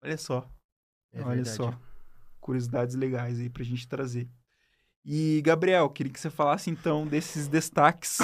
Olha 0.03 0.17
só. 0.17 0.51
É 1.13 1.23
Olha 1.23 1.37
verdade. 1.37 1.57
só. 1.57 1.79
Curiosidades 2.41 2.95
legais 2.95 3.41
aí 3.41 3.49
pra 3.51 3.65
gente 3.65 3.89
trazer. 3.89 4.31
E, 5.09 5.41
Gabriel, 5.43 5.89
queria 5.89 6.13
que 6.13 6.19
você 6.19 6.29
falasse 6.29 6.69
então 6.69 7.07
desses 7.07 7.47
destaques 7.47 8.19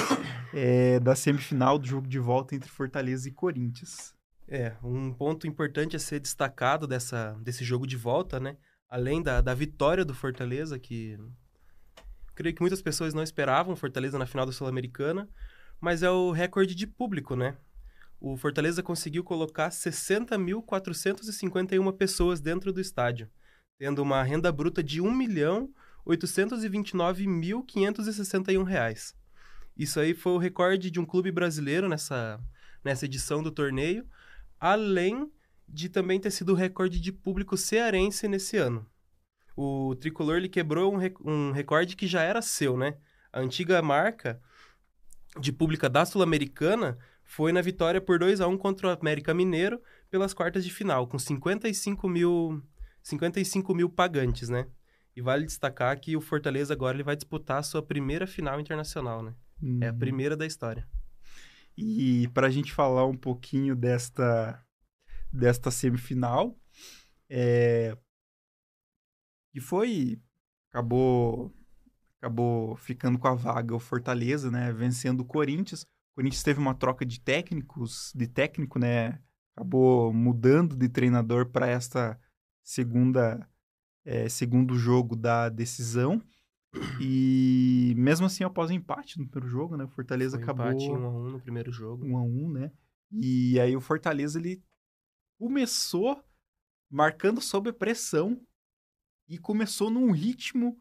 é, 0.53 0.99
da 1.01 1.15
semifinal 1.15 1.79
do 1.79 1.87
jogo 1.87 2.05
de 2.05 2.19
volta 2.19 2.55
entre 2.55 2.69
Fortaleza 2.69 3.29
e 3.29 3.31
Corinthians. 3.31 4.13
É, 4.49 4.73
um 4.83 5.13
ponto 5.13 5.47
importante 5.47 5.95
a 5.95 5.99
ser 5.99 6.19
destacado 6.19 6.85
dessa, 6.85 7.39
desse 7.41 7.63
jogo 7.63 7.87
de 7.87 7.95
volta, 7.95 8.37
né? 8.37 8.57
Além 8.89 9.23
da, 9.23 9.39
da 9.39 9.53
vitória 9.53 10.03
do 10.03 10.13
Fortaleza, 10.13 10.77
que 10.77 11.17
creio 12.35 12.53
que 12.53 12.59
muitas 12.59 12.81
pessoas 12.81 13.13
não 13.13 13.23
esperavam 13.23 13.77
Fortaleza 13.77 14.19
na 14.19 14.25
final 14.25 14.45
da 14.45 14.51
Sul-Americana, 14.51 15.29
mas 15.79 16.03
é 16.03 16.09
o 16.09 16.31
recorde 16.31 16.75
de 16.75 16.85
público, 16.85 17.33
né? 17.33 17.55
O 18.19 18.35
Fortaleza 18.35 18.83
conseguiu 18.83 19.23
colocar 19.23 19.69
60.451 19.69 21.93
pessoas 21.93 22.41
dentro 22.41 22.73
do 22.73 22.81
estádio, 22.81 23.29
tendo 23.77 24.01
uma 24.01 24.21
renda 24.21 24.51
bruta 24.51 24.83
de 24.83 25.01
R$ 25.01 25.07
1.829.561 26.05 28.63
reais. 28.63 29.15
Isso 29.75 29.99
aí 29.99 30.13
foi 30.13 30.33
o 30.33 30.37
recorde 30.37 30.91
de 30.91 30.99
um 30.99 31.05
clube 31.05 31.31
brasileiro 31.31 31.89
nessa, 31.89 32.39
nessa 32.83 33.05
edição 33.05 33.41
do 33.41 33.51
torneio, 33.51 34.07
além 34.59 35.31
de 35.67 35.89
também 35.89 36.19
ter 36.19 36.31
sido 36.31 36.51
o 36.51 36.55
recorde 36.55 36.99
de 36.99 37.11
público 37.11 37.57
cearense 37.57 38.27
nesse 38.27 38.57
ano. 38.57 38.85
O 39.55 39.95
tricolor 39.95 40.37
ele 40.37 40.49
quebrou 40.49 40.93
um, 40.93 40.97
rec 40.97 41.19
um 41.21 41.51
recorde 41.51 41.95
que 41.95 42.07
já 42.07 42.21
era 42.21 42.41
seu, 42.41 42.77
né? 42.77 42.97
A 43.31 43.39
antiga 43.39 43.81
marca 43.81 44.41
de 45.39 45.51
pública 45.51 45.89
da 45.89 46.05
Sul-Americana 46.05 46.97
foi 47.23 47.51
na 47.51 47.61
vitória 47.61 48.01
por 48.01 48.19
2 48.19 48.41
a 48.41 48.47
1 48.47 48.57
contra 48.57 48.87
o 48.87 48.91
América 48.91 49.33
Mineiro 49.33 49.81
pelas 50.09 50.33
quartas 50.33 50.63
de 50.63 50.71
final, 50.71 51.07
com 51.07 51.17
55 51.17 52.07
mil, 52.07 52.61
55 53.01 53.73
mil 53.73 53.89
pagantes, 53.89 54.49
né? 54.49 54.67
E 55.15 55.21
vale 55.21 55.45
destacar 55.45 55.99
que 55.99 56.17
o 56.17 56.21
Fortaleza 56.21 56.73
agora 56.73 56.95
ele 56.95 57.03
vai 57.03 57.15
disputar 57.15 57.59
a 57.59 57.63
sua 57.63 57.81
primeira 57.83 58.25
final 58.25 58.59
internacional, 58.59 59.21
né? 59.21 59.33
É 59.81 59.87
a 59.89 59.91
Uhum. 59.91 59.99
primeira 59.99 60.35
da 60.35 60.45
história. 60.45 60.87
E 61.77 62.27
para 62.33 62.47
a 62.47 62.49
gente 62.49 62.73
falar 62.73 63.05
um 63.05 63.15
pouquinho 63.17 63.75
desta, 63.75 64.63
desta 65.31 65.71
semifinal, 65.71 66.57
é, 67.29 67.97
que 69.51 69.59
foi 69.59 70.19
acabou 70.69 71.53
acabou 72.19 72.75
ficando 72.77 73.19
com 73.19 73.27
a 73.27 73.35
vaga 73.35 73.75
o 73.75 73.79
Fortaleza, 73.79 74.49
né, 74.49 74.71
vencendo 74.71 75.19
o 75.21 75.25
Corinthians. 75.25 75.83
O 75.83 76.15
Corinthians 76.15 76.41
teve 76.43 76.59
uma 76.59 76.73
troca 76.73 77.05
de 77.05 77.19
técnicos, 77.19 78.13
de 78.15 78.27
técnico, 78.27 78.79
né, 78.79 79.19
acabou 79.55 80.13
mudando 80.13 80.75
de 80.75 80.87
treinador 80.87 81.47
para 81.49 81.67
esta 81.67 82.17
segunda 82.63 83.45
é, 84.05 84.27
segundo 84.29 84.77
jogo 84.77 85.15
da 85.15 85.49
decisão. 85.49 86.21
E 86.99 87.93
mesmo 87.95 88.25
assim, 88.25 88.43
após 88.43 88.69
o 88.69 88.73
empate 88.73 89.19
no 89.19 89.27
primeiro 89.27 89.51
jogo, 89.51 89.77
né, 89.77 89.83
o 89.83 89.89
Fortaleza 89.89 90.37
Foi 90.37 90.39
um 90.39 90.43
acabou 90.43 90.65
empate 90.65 90.89
1 90.89 90.95
a 90.95 91.09
1 91.09 91.29
no 91.29 91.39
primeiro 91.39 91.71
jogo. 91.71 92.05
1 92.05 92.17
a 92.17 92.21
1 92.21 92.51
né? 92.51 92.71
E 93.11 93.59
aí 93.59 93.75
o 93.75 93.81
Fortaleza 93.81 94.39
ele 94.39 94.63
começou 95.37 96.23
marcando 96.89 97.39
sob 97.41 97.71
pressão 97.71 98.41
e 99.27 99.37
começou 99.37 99.89
num 99.89 100.11
ritmo 100.11 100.77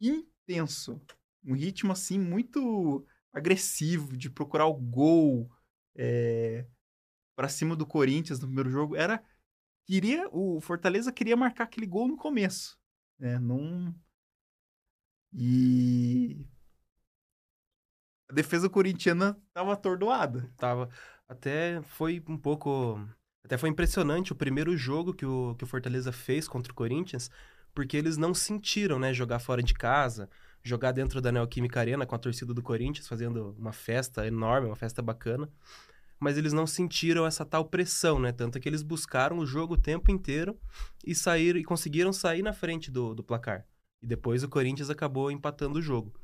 intenso, 0.00 1.00
um 1.44 1.54
ritmo 1.54 1.92
assim 1.92 2.18
muito 2.18 3.06
agressivo 3.32 4.16
de 4.16 4.30
procurar 4.30 4.66
o 4.66 4.74
gol 4.74 5.50
é, 5.94 6.66
para 7.34 7.48
cima 7.48 7.74
do 7.74 7.86
Corinthians 7.86 8.40
no 8.40 8.46
primeiro 8.46 8.70
jogo. 8.70 8.96
Era 8.96 9.22
queria 9.86 10.28
o 10.32 10.60
Fortaleza 10.60 11.12
queria 11.12 11.36
marcar 11.36 11.64
aquele 11.64 11.86
gol 11.86 12.08
no 12.08 12.16
começo, 12.16 12.78
né? 13.18 13.38
Não 13.38 13.94
e 15.38 16.46
a 18.28 18.32
defesa 18.32 18.68
corintiana 18.68 19.36
estava 19.48 19.72
atordoada. 19.72 20.50
Tava. 20.56 20.88
Até 21.28 21.82
foi 21.82 22.22
um 22.26 22.38
pouco. 22.38 23.00
Até 23.44 23.56
foi 23.58 23.68
impressionante 23.68 24.32
o 24.32 24.36
primeiro 24.36 24.76
jogo 24.76 25.14
que 25.14 25.26
o, 25.26 25.54
que 25.56 25.64
o 25.64 25.66
Fortaleza 25.66 26.10
fez 26.10 26.48
contra 26.48 26.72
o 26.72 26.74
Corinthians, 26.74 27.30
porque 27.74 27.96
eles 27.96 28.16
não 28.16 28.34
sentiram, 28.34 28.98
né? 28.98 29.12
Jogar 29.12 29.38
fora 29.38 29.62
de 29.62 29.74
casa, 29.74 30.28
jogar 30.62 30.92
dentro 30.92 31.20
da 31.20 31.30
Neoquímica 31.30 31.78
Arena 31.78 32.06
com 32.06 32.14
a 32.14 32.18
torcida 32.18 32.52
do 32.52 32.62
Corinthians, 32.62 33.06
fazendo 33.06 33.54
uma 33.58 33.72
festa 33.72 34.26
enorme, 34.26 34.66
uma 34.68 34.76
festa 34.76 35.02
bacana. 35.02 35.48
Mas 36.18 36.38
eles 36.38 36.52
não 36.52 36.66
sentiram 36.66 37.26
essa 37.26 37.44
tal 37.44 37.64
pressão, 37.64 38.18
né? 38.18 38.32
Tanto 38.32 38.58
que 38.58 38.68
eles 38.68 38.82
buscaram 38.82 39.38
o 39.38 39.46
jogo 39.46 39.74
o 39.74 39.80
tempo 39.80 40.10
inteiro 40.10 40.58
e 41.04 41.14
saíram 41.14 41.58
e 41.58 41.64
conseguiram 41.64 42.12
sair 42.12 42.42
na 42.42 42.52
frente 42.52 42.90
do, 42.90 43.14
do 43.14 43.22
placar. 43.22 43.66
E 44.02 44.06
depois 44.06 44.42
o 44.42 44.48
Corinthians 44.48 44.90
acabou 44.90 45.30
empatando 45.30 45.78
o 45.78 45.82
jogo. 45.82 46.14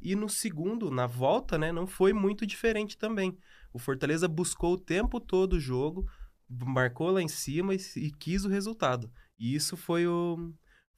E 0.00 0.16
no 0.16 0.28
segundo, 0.28 0.90
na 0.90 1.06
volta, 1.06 1.56
né, 1.56 1.70
não 1.70 1.86
foi 1.86 2.12
muito 2.12 2.46
diferente 2.46 2.96
também. 2.98 3.36
O 3.72 3.78
Fortaleza 3.78 4.26
buscou 4.26 4.74
o 4.74 4.78
tempo 4.78 5.20
todo 5.20 5.54
o 5.54 5.60
jogo, 5.60 6.08
marcou 6.48 7.10
lá 7.10 7.22
em 7.22 7.28
cima 7.28 7.74
e, 7.74 7.78
e 7.96 8.10
quis 8.10 8.44
o 8.44 8.48
resultado. 8.48 9.10
E 9.38 9.54
isso 9.54 9.76
foi 9.76 10.06
o 10.06 10.52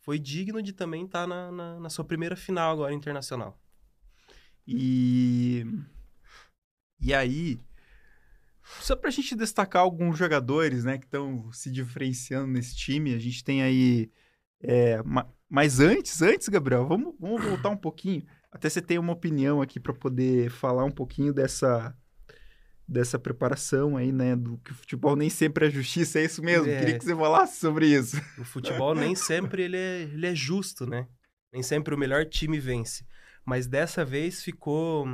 foi 0.04 0.18
digno 0.18 0.62
de 0.62 0.74
também 0.74 1.06
estar 1.06 1.26
na, 1.26 1.50
na, 1.50 1.80
na 1.80 1.88
sua 1.88 2.04
primeira 2.04 2.36
final 2.36 2.72
agora 2.72 2.92
internacional. 2.92 3.58
E. 4.66 5.64
E 7.00 7.14
aí. 7.14 7.58
Só 8.80 8.96
pra 8.96 9.10
gente 9.10 9.34
destacar 9.36 9.82
alguns 9.82 10.18
jogadores, 10.18 10.84
né, 10.84 10.98
que 10.98 11.04
estão 11.04 11.50
se 11.52 11.70
diferenciando 11.70 12.46
nesse 12.46 12.74
time, 12.76 13.14
a 13.14 13.18
gente 13.18 13.44
tem 13.44 13.62
aí. 13.62 14.10
é, 14.60 15.02
ma- 15.02 15.28
mas 15.48 15.78
antes, 15.80 16.22
antes, 16.22 16.48
Gabriel, 16.48 16.86
vamos, 16.86 17.14
vamos 17.20 17.44
voltar 17.44 17.68
um 17.68 17.76
pouquinho. 17.76 18.24
Até 18.50 18.68
você 18.68 18.80
tem 18.80 18.98
uma 18.98 19.12
opinião 19.12 19.60
aqui 19.60 19.78
para 19.78 19.92
poder 19.92 20.48
falar 20.50 20.84
um 20.84 20.90
pouquinho 20.90 21.32
dessa 21.32 21.94
dessa 22.86 23.18
preparação 23.18 23.96
aí, 23.96 24.12
né, 24.12 24.36
do 24.36 24.58
que 24.58 24.70
o 24.70 24.74
futebol 24.74 25.16
nem 25.16 25.30
sempre 25.30 25.66
é 25.66 25.70
justiça, 25.70 26.18
é 26.18 26.24
isso 26.24 26.42
mesmo. 26.42 26.70
É. 26.70 26.78
Queria 26.80 26.98
que 26.98 27.04
você 27.04 27.16
falasse 27.16 27.58
sobre 27.58 27.86
isso. 27.86 28.16
O 28.38 28.44
futebol 28.44 28.94
nem 28.94 29.14
sempre 29.14 29.62
ele 29.62 29.76
é, 29.78 30.02
ele 30.02 30.26
é 30.26 30.34
justo, 30.34 30.86
né? 30.86 31.08
Nem 31.50 31.62
sempre 31.62 31.94
o 31.94 31.98
melhor 31.98 32.26
time 32.26 32.58
vence. 32.60 33.06
Mas 33.44 33.66
dessa 33.66 34.04
vez 34.04 34.42
ficou 34.42 35.06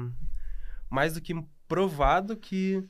mais 0.90 1.14
do 1.14 1.20
que 1.20 1.32
provado 1.68 2.36
que 2.36 2.84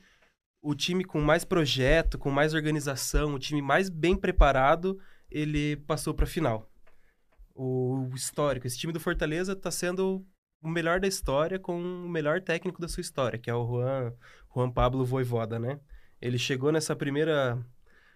o 0.61 0.75
time 0.75 1.03
com 1.03 1.19
mais 1.19 1.43
projeto, 1.43 2.17
com 2.17 2.29
mais 2.29 2.53
organização, 2.53 3.33
o 3.33 3.39
time 3.39 3.61
mais 3.61 3.89
bem 3.89 4.15
preparado, 4.15 4.99
ele 5.29 5.77
passou 5.77 6.13
para 6.13 6.25
a 6.25 6.27
final. 6.27 6.69
O 7.55 8.09
histórico, 8.13 8.67
esse 8.67 8.77
time 8.77 8.93
do 8.93 8.99
Fortaleza 8.99 9.53
está 9.53 9.71
sendo 9.71 10.25
o 10.61 10.69
melhor 10.69 10.99
da 10.99 11.07
história 11.07 11.57
com 11.57 11.81
o 11.81 12.09
melhor 12.09 12.41
técnico 12.41 12.79
da 12.79 12.87
sua 12.87 13.01
história, 13.01 13.39
que 13.39 13.49
é 13.49 13.55
o 13.55 13.65
Juan, 13.65 14.13
Juan 14.53 14.71
Pablo 14.71 15.03
Voivoda, 15.03 15.57
né? 15.57 15.79
Ele 16.21 16.37
chegou 16.37 16.71
nessa 16.71 16.95
primeira 16.95 17.57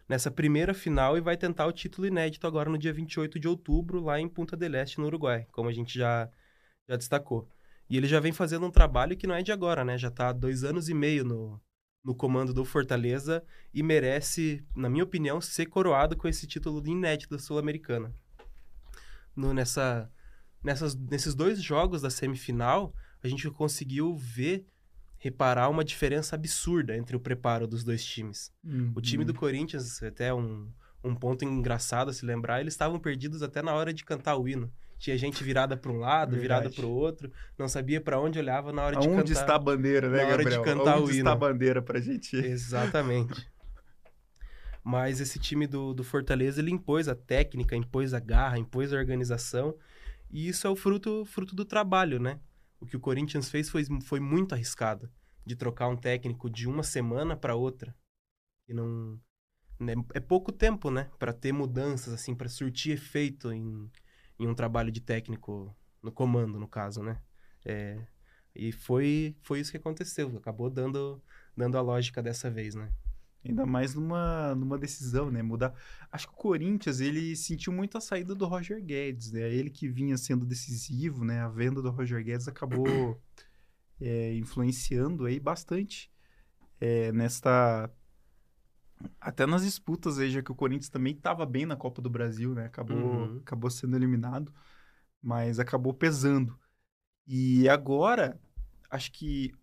nessa 0.07 0.29
primeira 0.29 0.71
final 0.71 1.17
e 1.17 1.21
vai 1.21 1.35
tentar 1.35 1.65
o 1.65 1.71
título 1.71 2.05
inédito 2.05 2.45
agora 2.45 2.69
no 2.69 2.77
dia 2.77 2.93
28 2.93 3.39
de 3.39 3.47
outubro, 3.47 3.99
lá 4.03 4.19
em 4.19 4.29
Punta 4.29 4.55
del 4.55 4.75
Este, 4.75 4.99
no 4.99 5.07
Uruguai, 5.07 5.47
como 5.51 5.67
a 5.67 5.73
gente 5.73 5.97
já, 5.97 6.29
já 6.87 6.95
destacou. 6.95 7.49
E 7.89 7.97
ele 7.97 8.07
já 8.07 8.19
vem 8.19 8.31
fazendo 8.31 8.67
um 8.67 8.71
trabalho 8.71 9.17
que 9.17 9.25
não 9.25 9.33
é 9.33 9.41
de 9.41 9.51
agora, 9.51 9.83
né? 9.83 9.97
Já 9.97 10.09
está 10.09 10.29
há 10.29 10.33
dois 10.33 10.63
anos 10.63 10.89
e 10.89 10.93
meio 10.93 11.23
no, 11.23 11.59
no 12.05 12.13
comando 12.13 12.53
do 12.53 12.63
Fortaleza 12.63 13.43
e 13.73 13.81
merece, 13.81 14.63
na 14.75 14.87
minha 14.87 15.03
opinião, 15.03 15.41
ser 15.41 15.65
coroado 15.65 16.15
com 16.15 16.27
esse 16.27 16.45
título 16.45 16.85
inédito 16.87 17.35
da 17.35 17.41
Sul-Americana. 17.41 18.13
Nessa, 19.35 20.09
nessas, 20.63 20.95
nesses 20.95 21.33
dois 21.33 21.61
jogos 21.61 22.03
da 22.03 22.11
semifinal, 22.11 22.93
a 23.23 23.27
gente 23.27 23.49
conseguiu 23.49 24.15
ver, 24.15 24.67
reparar 25.17 25.67
uma 25.67 25.83
diferença 25.83 26.35
absurda 26.35 26.95
entre 26.95 27.15
o 27.15 27.19
preparo 27.19 27.67
dos 27.67 27.83
dois 27.83 28.05
times. 28.05 28.53
O 28.95 29.01
time 29.01 29.25
do 29.25 29.33
Corinthians, 29.33 30.01
até 30.03 30.31
um, 30.31 30.71
um 31.03 31.15
ponto 31.15 31.43
engraçado 31.43 32.09
a 32.09 32.13
se 32.13 32.23
lembrar, 32.23 32.61
eles 32.61 32.75
estavam 32.75 32.99
perdidos 32.99 33.41
até 33.41 33.63
na 33.63 33.73
hora 33.73 33.91
de 33.91 34.05
cantar 34.05 34.35
o 34.37 34.47
hino. 34.47 34.71
Tinha 35.05 35.19
gente 35.19 35.43
virada 35.43 35.77
para 35.77 35.91
um 35.91 35.99
lado, 35.99 36.35
virada 36.35 36.61
Verdade. 36.61 36.81
para 36.81 36.87
o 36.87 36.91
outro, 36.91 37.31
não 37.59 37.67
sabia 37.67 38.01
para 38.01 38.19
onde 38.19 38.39
olhava 38.39 38.73
na 38.73 38.81
hora 38.81 38.95
de 38.99 39.07
Aonde 39.07 39.33
cantar. 39.33 39.41
está 39.41 39.55
a 39.55 39.59
bandeira, 39.59 40.09
né, 40.09 40.23
na 40.23 40.29
hora 40.29 40.43
de 40.43 40.63
cantar 40.63 40.97
Onde 40.97 41.11
o 41.11 41.15
está 41.15 41.29
a 41.29 41.33
hino. 41.33 41.39
bandeira 41.39 41.79
pra 41.79 42.01
gente? 42.01 42.35
Exatamente. 42.35 43.47
Mas 44.83 45.21
esse 45.21 45.37
time 45.37 45.67
do, 45.67 45.93
do 45.93 46.03
Fortaleza, 46.03 46.59
ele 46.59 46.71
impôs 46.71 47.07
a 47.07 47.13
técnica, 47.13 47.75
impôs 47.75 48.15
a 48.15 48.19
garra, 48.19 48.57
impôs 48.57 48.91
a 48.91 48.97
organização. 48.97 49.77
E 50.31 50.47
isso 50.47 50.65
é 50.65 50.71
o 50.71 50.75
fruto, 50.75 51.23
fruto 51.23 51.55
do 51.55 51.65
trabalho, 51.65 52.19
né? 52.19 52.39
O 52.79 52.87
que 52.87 52.97
o 52.97 52.99
Corinthians 52.99 53.47
fez 53.47 53.69
foi, 53.69 53.85
foi 54.01 54.19
muito 54.19 54.55
arriscado. 54.55 55.07
de 55.45 55.55
trocar 55.55 55.87
um 55.87 55.95
técnico 55.95 56.49
de 56.49 56.67
uma 56.67 56.81
semana 56.81 57.35
para 57.35 57.53
outra. 57.53 57.95
E 58.67 58.73
não 58.73 59.19
né, 59.79 59.93
é 60.15 60.19
pouco 60.19 60.51
tempo, 60.51 60.89
né, 60.89 61.11
para 61.19 61.31
ter 61.31 61.51
mudanças 61.51 62.11
assim, 62.11 62.33
para 62.33 62.49
surtir 62.49 62.93
efeito 62.93 63.51
em, 63.51 63.87
em 64.39 64.47
um 64.47 64.55
trabalho 64.55 64.91
de 64.91 65.01
técnico 65.01 65.75
no 66.01 66.11
comando, 66.11 66.59
no 66.59 66.67
caso, 66.67 67.03
né? 67.03 67.19
É, 67.65 67.99
e 68.55 68.71
foi 68.71 69.35
foi 69.41 69.59
isso 69.59 69.71
que 69.71 69.77
aconteceu, 69.77 70.35
acabou 70.37 70.69
dando 70.69 71.21
dando 71.55 71.77
a 71.77 71.81
lógica 71.81 72.21
dessa 72.21 72.49
vez, 72.49 72.75
né? 72.75 72.91
Ainda 73.47 73.65
mais 73.65 73.93
numa, 73.93 74.55
numa 74.55 74.77
decisão, 74.77 75.29
né? 75.29 75.43
Mudar. 75.43 75.73
Acho 76.11 76.27
que 76.27 76.33
o 76.33 76.37
Corinthians, 76.37 76.99
ele 76.99 77.35
sentiu 77.35 77.71
muito 77.71 77.95
a 77.95 78.01
saída 78.01 78.33
do 78.33 78.45
Roger 78.47 78.83
Guedes, 78.83 79.31
né? 79.31 79.41
Ele 79.41 79.69
que 79.69 79.87
vinha 79.87 80.17
sendo 80.17 80.45
decisivo, 80.45 81.23
né? 81.23 81.41
A 81.41 81.47
venda 81.47 81.79
do 81.81 81.91
Roger 81.91 82.23
Guedes 82.23 82.47
acabou 82.47 83.21
é, 84.01 84.33
influenciando 84.35 85.25
aí 85.25 85.39
bastante 85.39 86.11
é, 86.81 87.11
nesta... 87.11 87.89
Até 89.19 89.45
nas 89.45 89.63
disputas, 89.63 90.17
veja 90.17 90.41
que 90.41 90.51
o 90.51 90.55
Corinthians 90.55 90.89
também 90.89 91.13
estava 91.13 91.45
bem 91.45 91.65
na 91.65 91.75
Copa 91.75 92.01
do 92.01 92.09
Brasil, 92.09 92.53
né? 92.53 92.65
Acabou, 92.65 92.97
uhum. 92.97 93.37
acabou 93.37 93.69
sendo 93.69 93.95
eliminado, 93.95 94.53
mas 95.21 95.59
acabou 95.59 95.93
pesando. 95.93 96.57
E 97.27 97.67
agora, 97.67 98.39
acho 98.89 99.11
que 99.11 99.53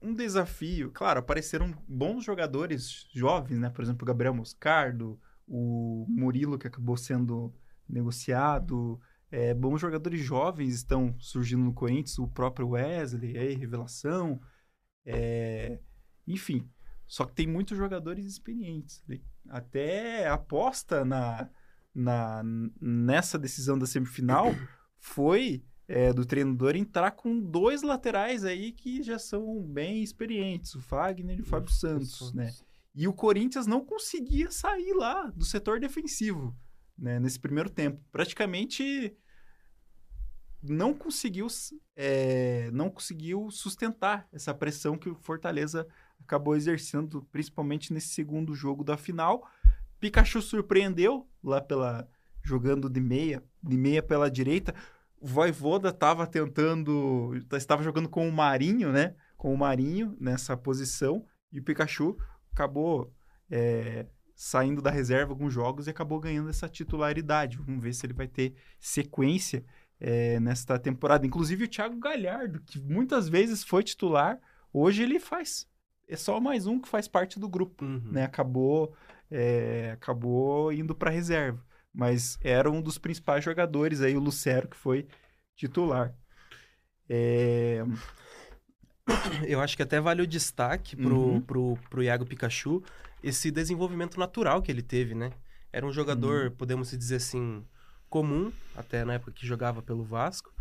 um 0.00 0.14
desafio. 0.14 0.90
Claro, 0.92 1.20
apareceram 1.20 1.74
bons 1.88 2.24
jogadores 2.24 3.08
jovens, 3.12 3.58
né? 3.58 3.70
Por 3.70 3.82
exemplo, 3.82 4.04
o 4.04 4.06
Gabriel 4.06 4.34
Moscardo, 4.34 5.20
o 5.46 6.06
Murilo, 6.08 6.58
que 6.58 6.66
acabou 6.66 6.96
sendo 6.96 7.52
negociado. 7.88 9.00
É, 9.30 9.52
bons 9.52 9.80
jogadores 9.80 10.20
jovens 10.20 10.74
estão 10.74 11.14
surgindo 11.18 11.62
no 11.62 11.72
Corinthians, 11.72 12.18
o 12.18 12.28
próprio 12.28 12.70
Wesley, 12.70 13.36
aí, 13.36 13.54
revelação. 13.54 14.40
É, 15.04 15.78
enfim, 16.26 16.68
só 17.08 17.24
que 17.24 17.32
tem 17.32 17.46
muitos 17.46 17.76
jogadores 17.76 18.26
experientes. 18.26 19.02
Até 19.48 20.28
aposta 20.28 21.06
na, 21.06 21.48
na, 21.94 22.42
nessa 22.78 23.38
decisão 23.38 23.78
da 23.78 23.86
semifinal 23.86 24.54
foi 25.00 25.64
é, 25.88 26.12
do 26.12 26.26
treinador 26.26 26.76
entrar 26.76 27.12
com 27.12 27.40
dois 27.40 27.82
laterais 27.82 28.44
aí 28.44 28.72
que 28.72 29.02
já 29.02 29.18
são 29.18 29.62
bem 29.62 30.02
experientes, 30.02 30.74
o 30.74 30.82
Fagner 30.82 31.38
e 31.38 31.40
o 31.40 31.46
Fábio 31.46 31.72
Santos, 31.72 32.32
né? 32.34 32.52
E 32.94 33.08
o 33.08 33.12
Corinthians 33.12 33.66
não 33.66 33.84
conseguia 33.84 34.50
sair 34.50 34.92
lá 34.92 35.30
do 35.30 35.46
setor 35.46 35.80
defensivo, 35.80 36.54
né? 36.96 37.18
Nesse 37.18 37.40
primeiro 37.40 37.70
tempo. 37.70 38.04
Praticamente 38.12 39.16
não 40.62 40.92
conseguiu, 40.92 41.46
é, 41.96 42.70
não 42.72 42.90
conseguiu 42.90 43.50
sustentar 43.50 44.28
essa 44.30 44.52
pressão 44.52 44.98
que 44.98 45.08
o 45.08 45.14
Fortaleza 45.14 45.86
acabou 46.22 46.56
exercendo, 46.56 47.26
principalmente 47.32 47.92
nesse 47.92 48.08
segundo 48.08 48.54
jogo 48.54 48.84
da 48.84 48.96
final. 48.96 49.46
Pikachu 50.00 50.40
surpreendeu 50.40 51.28
lá 51.42 51.60
pela 51.60 52.08
jogando 52.42 52.88
de 52.88 53.00
meia, 53.00 53.42
de 53.62 53.76
meia 53.76 54.02
pela 54.02 54.30
direita 54.30 54.74
o 55.20 55.26
Voivoda 55.26 55.88
estava 55.88 56.26
tentando, 56.26 57.32
estava 57.52 57.82
jogando 57.82 58.08
com 58.08 58.28
o 58.28 58.32
Marinho, 58.32 58.92
né? 58.92 59.14
Com 59.36 59.52
o 59.52 59.58
Marinho 59.58 60.16
nessa 60.20 60.56
posição 60.56 61.24
e 61.52 61.58
o 61.58 61.62
Pikachu 61.62 62.16
acabou 62.52 63.12
é, 63.50 64.06
saindo 64.34 64.80
da 64.80 64.90
reserva 64.90 65.32
alguns 65.32 65.52
jogos 65.52 65.86
e 65.86 65.90
acabou 65.90 66.20
ganhando 66.20 66.50
essa 66.50 66.68
titularidade. 66.68 67.58
Vamos 67.58 67.82
ver 67.82 67.92
se 67.94 68.06
ele 68.06 68.12
vai 68.12 68.28
ter 68.28 68.54
sequência 68.78 69.64
é, 70.00 70.38
nesta 70.40 70.78
temporada. 70.78 71.26
Inclusive 71.26 71.64
o 71.64 71.68
Thiago 71.68 71.98
Galhardo, 71.98 72.60
que 72.60 72.80
muitas 72.80 73.28
vezes 73.28 73.64
foi 73.64 73.82
titular, 73.82 74.38
hoje 74.72 75.02
ele 75.02 75.18
faz. 75.18 75.67
É 76.08 76.16
só 76.16 76.40
mais 76.40 76.66
um 76.66 76.80
que 76.80 76.88
faz 76.88 77.06
parte 77.06 77.38
do 77.38 77.48
grupo, 77.48 77.84
uhum. 77.84 78.00
né? 78.10 78.24
Acabou, 78.24 78.94
é, 79.30 79.90
acabou 79.92 80.72
indo 80.72 80.94
para 80.94 81.10
reserva 81.10 81.62
mas 81.98 82.38
era 82.42 82.70
um 82.70 82.80
dos 82.80 82.96
principais 82.96 83.42
jogadores 83.42 84.00
aí, 84.00 84.16
o 84.16 84.20
Lucero, 84.20 84.68
que 84.68 84.76
foi 84.76 85.08
titular. 85.56 86.14
É... 87.08 87.82
Eu 89.48 89.60
acho 89.60 89.76
que 89.76 89.82
até 89.82 90.00
vale 90.00 90.22
o 90.22 90.26
destaque 90.26 90.94
pro, 90.94 91.18
uhum. 91.18 91.40
pro, 91.40 91.78
pro 91.90 92.02
Iago 92.02 92.24
Pikachu 92.24 92.82
esse 93.20 93.50
desenvolvimento 93.50 94.16
natural 94.16 94.62
que 94.62 94.70
ele 94.70 94.80
teve, 94.80 95.12
né? 95.12 95.32
Era 95.72 95.84
um 95.84 95.90
jogador, 95.90 96.44
uhum. 96.44 96.50
podemos 96.52 96.90
dizer 96.92 97.16
assim, 97.16 97.64
comum, 98.08 98.52
até 98.76 99.04
na 99.04 99.14
época 99.14 99.32
que 99.32 99.44
jogava 99.44 99.82
pelo 99.82 100.04
Vasco. 100.04 100.52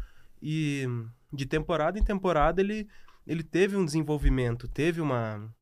E 0.41 0.87
de 1.31 1.45
temporada 1.45 1.99
em 1.99 2.03
temporada 2.03 2.61
ele, 2.61 2.89
ele 3.27 3.43
teve 3.43 3.75
um 3.75 3.85
desenvolvimento, 3.85 4.67
teve 4.67 5.01
uma, 5.01 5.53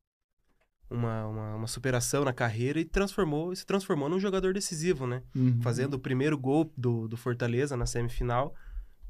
uma, 0.88 1.26
uma, 1.26 1.54
uma, 1.56 1.66
superação 1.66 2.24
na 2.24 2.32
carreira 2.32 2.78
e 2.78 2.84
transformou 2.84 3.54
se 3.54 3.66
transformou 3.66 4.08
num 4.08 4.20
jogador 4.20 4.54
decisivo, 4.54 5.06
né? 5.06 5.22
Uhum. 5.34 5.60
Fazendo 5.60 5.94
o 5.94 5.98
primeiro 5.98 6.38
gol 6.38 6.72
do, 6.76 7.08
do 7.08 7.16
Fortaleza 7.16 7.76
na 7.76 7.86
semifinal 7.86 8.54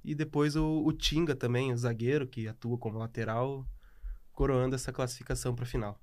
e 0.02 0.14
depois 0.14 0.56
o, 0.56 0.82
o 0.84 0.92
Tinga 0.92 1.36
também, 1.36 1.72
o 1.72 1.76
zagueiro 1.76 2.26
que 2.26 2.48
atua 2.48 2.78
como 2.78 2.98
lateral, 2.98 3.66
coroando 4.32 4.74
essa 4.74 4.92
classificação 4.92 5.54
para 5.54 5.64
a 5.64 5.68
final. 5.68 6.00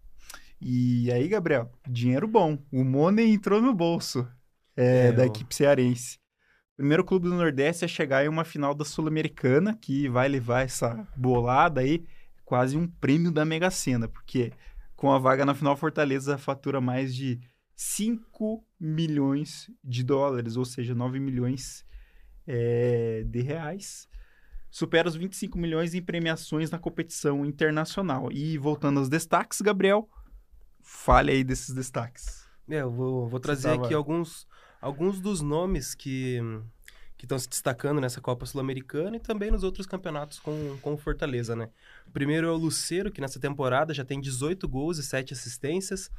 E 0.62 1.12
aí, 1.12 1.28
Gabriel, 1.28 1.72
dinheiro 1.90 2.28
bom. 2.28 2.58
O 2.72 2.84
Money 2.84 3.34
entrou 3.34 3.62
no 3.62 3.74
bolso 3.74 4.28
é, 4.78 5.08
é, 5.08 5.12
da 5.12 5.26
equipe 5.26 5.54
cearense. 5.54 6.20
Primeiro 6.76 7.04
clube 7.04 7.30
do 7.30 7.36
Nordeste 7.36 7.86
a 7.86 7.88
chegar 7.88 8.26
em 8.26 8.30
uma 8.30 8.44
final 8.44 8.74
da 8.74 8.86
Sul-Americana, 8.86 9.78
que 9.80 10.10
vai 10.10 10.28
levar 10.28 10.62
essa 10.62 11.08
bolada 11.16 11.82
aí, 11.82 12.04
quase 12.54 12.78
um 12.78 12.88
prêmio 12.88 13.32
da 13.32 13.44
Mega 13.44 13.72
Sena, 13.72 14.08
porque 14.08 14.54
com 14.96 15.12
a 15.12 15.18
vaga 15.18 15.44
na 15.44 15.56
final, 15.56 15.76
Fortaleza 15.76 16.38
fatura 16.38 16.80
mais 16.80 17.16
de 17.16 17.40
5 17.76 18.64
milhões 18.80 19.72
de 19.84 20.04
dólares, 20.04 20.56
ou 20.56 20.64
seja, 20.64 20.94
9 20.94 21.20
milhões 21.20 21.84
é, 22.46 23.24
de 23.26 23.42
reais. 23.42 24.08
Supera 24.70 25.10
os 25.10 25.16
25 25.16 25.58
milhões 25.58 25.96
em 25.96 26.02
premiações 26.04 26.70
na 26.70 26.78
competição 26.78 27.44
internacional. 27.44 28.32
E 28.32 28.56
voltando 28.60 29.00
aos 29.00 29.10
destaques, 29.10 29.60
Gabriel, 29.60 30.08
fale 30.80 31.32
aí 31.32 31.44
desses 31.44 31.74
destaques. 31.74 32.48
É, 32.70 32.82
eu 32.82 32.92
vou, 32.92 33.28
vou 33.28 33.40
trazer 33.40 33.70
tava... 33.70 33.86
aqui 33.86 33.96
alguns, 33.96 34.48
alguns 34.80 35.20
dos 35.20 35.42
nomes 35.42 35.96
que 35.96 36.40
que 37.24 37.26
estão 37.26 37.40
se 37.40 37.48
destacando 37.48 38.02
nessa 38.02 38.20
Copa 38.20 38.46
Sul-Americana 38.46 39.16
e 39.16 39.20
também 39.20 39.50
nos 39.50 39.64
outros 39.64 39.88
campeonatos 39.88 40.40
com, 40.40 40.78
com 40.82 40.98
Fortaleza, 40.98 41.56
né? 41.56 41.70
Primeiro 42.12 42.48
é 42.48 42.52
o 42.52 42.58
Luceiro, 42.58 43.10
que 43.10 43.22
nessa 43.22 43.40
temporada 43.40 43.94
já 43.94 44.04
tem 44.04 44.20
18 44.20 44.68
gols 44.68 44.98
e 44.98 45.04
7 45.04 45.32
assistências. 45.32 46.12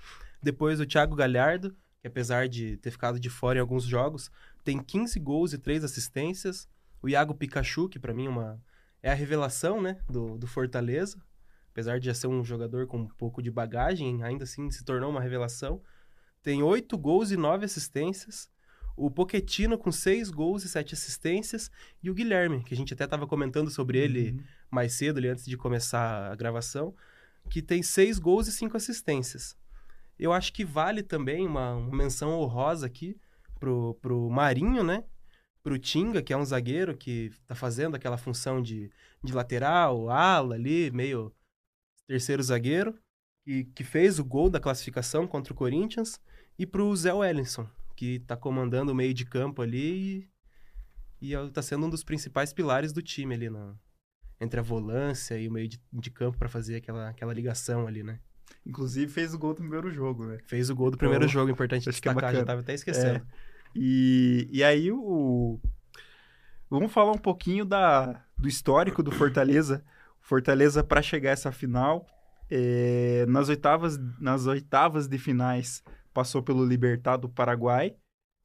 Depois 0.42 0.80
o 0.80 0.86
Thiago 0.86 1.14
Galhardo, 1.14 1.76
que 2.00 2.06
apesar 2.06 2.48
de 2.48 2.78
ter 2.78 2.90
ficado 2.90 3.20
de 3.20 3.28
fora 3.28 3.58
em 3.58 3.60
alguns 3.60 3.84
jogos, 3.84 4.30
tem 4.64 4.82
15 4.82 5.20
gols 5.20 5.52
e 5.52 5.58
3 5.58 5.84
assistências. 5.84 6.66
O 7.02 7.08
Iago 7.10 7.34
Pikachu, 7.34 7.86
que 7.86 7.98
para 7.98 8.14
mim 8.14 8.24
é, 8.24 8.30
uma, 8.30 8.62
é 9.02 9.10
a 9.10 9.14
revelação 9.14 9.82
né, 9.82 9.98
do, 10.08 10.38
do 10.38 10.46
Fortaleza. 10.46 11.18
Apesar 11.70 12.00
de 12.00 12.06
já 12.06 12.14
ser 12.14 12.28
um 12.28 12.42
jogador 12.42 12.86
com 12.86 13.00
um 13.00 13.08
pouco 13.08 13.42
de 13.42 13.50
bagagem, 13.50 14.22
ainda 14.22 14.44
assim 14.44 14.70
se 14.70 14.82
tornou 14.82 15.10
uma 15.10 15.20
revelação. 15.20 15.82
Tem 16.42 16.62
8 16.62 16.96
gols 16.96 17.30
e 17.30 17.36
9 17.36 17.66
assistências 17.66 18.48
o 18.96 19.10
Poquetino 19.10 19.76
com 19.76 19.90
seis 19.90 20.30
gols 20.30 20.64
e 20.64 20.68
sete 20.68 20.94
assistências, 20.94 21.70
e 22.02 22.10
o 22.10 22.14
Guilherme, 22.14 22.62
que 22.62 22.74
a 22.74 22.76
gente 22.76 22.94
até 22.94 23.04
estava 23.04 23.26
comentando 23.26 23.70
sobre 23.70 23.98
ele 23.98 24.30
uhum. 24.30 24.44
mais 24.70 24.92
cedo, 24.92 25.18
ali, 25.18 25.28
antes 25.28 25.44
de 25.44 25.56
começar 25.56 26.30
a 26.30 26.34
gravação, 26.34 26.94
que 27.50 27.60
tem 27.60 27.82
seis 27.82 28.18
gols 28.18 28.46
e 28.46 28.52
cinco 28.52 28.76
assistências. 28.76 29.56
Eu 30.18 30.32
acho 30.32 30.52
que 30.52 30.64
vale 30.64 31.02
também 31.02 31.46
uma, 31.46 31.74
uma 31.74 31.96
menção 31.96 32.30
honrosa 32.38 32.86
aqui 32.86 33.16
pro, 33.58 33.94
pro 34.00 34.30
Marinho, 34.30 34.84
né? 34.84 35.04
Pro 35.62 35.78
Tinga, 35.78 36.22
que 36.22 36.32
é 36.32 36.36
um 36.36 36.44
zagueiro 36.44 36.96
que 36.96 37.32
tá 37.46 37.54
fazendo 37.54 37.96
aquela 37.96 38.16
função 38.16 38.62
de, 38.62 38.90
de 39.22 39.32
lateral, 39.32 40.08
ala 40.10 40.54
ali, 40.54 40.90
meio 40.90 41.34
terceiro 42.06 42.42
zagueiro, 42.42 42.96
e 43.46 43.64
que 43.64 43.82
fez 43.82 44.18
o 44.18 44.24
gol 44.24 44.48
da 44.48 44.60
classificação 44.60 45.26
contra 45.26 45.52
o 45.52 45.56
Corinthians, 45.56 46.20
e 46.58 46.66
pro 46.66 46.94
Zé 46.94 47.12
Wellington, 47.12 47.68
que 47.94 48.16
está 48.16 48.36
comandando 48.36 48.92
o 48.92 48.94
meio 48.94 49.14
de 49.14 49.24
campo 49.24 49.62
ali 49.62 50.28
e, 51.20 51.32
está 51.32 51.62
sendo 51.62 51.86
um 51.86 51.90
dos 51.90 52.04
principais 52.04 52.52
pilares 52.52 52.92
do 52.92 53.00
time 53.00 53.34
ali 53.34 53.48
na, 53.48 53.74
entre 54.40 54.60
a 54.60 54.62
volância 54.62 55.38
e 55.38 55.48
o 55.48 55.52
meio 55.52 55.68
de, 55.68 55.80
de 55.92 56.10
campo 56.10 56.38
para 56.38 56.48
fazer 56.48 56.76
aquela, 56.76 57.08
aquela 57.08 57.32
ligação 57.32 57.86
ali, 57.86 58.02
né? 58.02 58.18
Inclusive 58.66 59.10
fez 59.10 59.34
o 59.34 59.38
gol 59.38 59.54
do 59.54 59.60
primeiro 59.60 59.90
jogo, 59.90 60.26
né? 60.26 60.38
Fez 60.46 60.70
o 60.70 60.74
gol 60.74 60.90
do 60.90 60.98
primeiro 60.98 61.26
jogo, 61.28 61.50
importante 61.50 61.88
é 61.88 61.92
destacar, 61.92 62.34
é 62.34 62.38
já 62.38 62.44
tava 62.44 62.60
até 62.60 62.74
esquecendo. 62.74 63.16
É. 63.16 63.22
E, 63.74 64.48
e 64.50 64.62
aí 64.62 64.90
o... 64.90 65.58
Vamos 66.70 66.92
falar 66.92 67.12
um 67.12 67.18
pouquinho 67.18 67.64
da, 67.64 68.24
do 68.36 68.48
histórico 68.48 69.02
do 69.02 69.12
Fortaleza. 69.12 69.84
Fortaleza 70.20 70.82
para 70.82 71.02
chegar 71.02 71.30
a 71.30 71.32
essa 71.32 71.52
final, 71.52 72.06
é, 72.50 73.26
nas 73.28 73.48
oitavas 73.48 73.98
nas 74.18 74.46
oitavas 74.46 75.06
de 75.06 75.18
finais 75.18 75.82
passou 76.14 76.42
pelo 76.42 76.64
Libertad 76.64 77.20
do 77.20 77.28
Paraguai, 77.28 77.96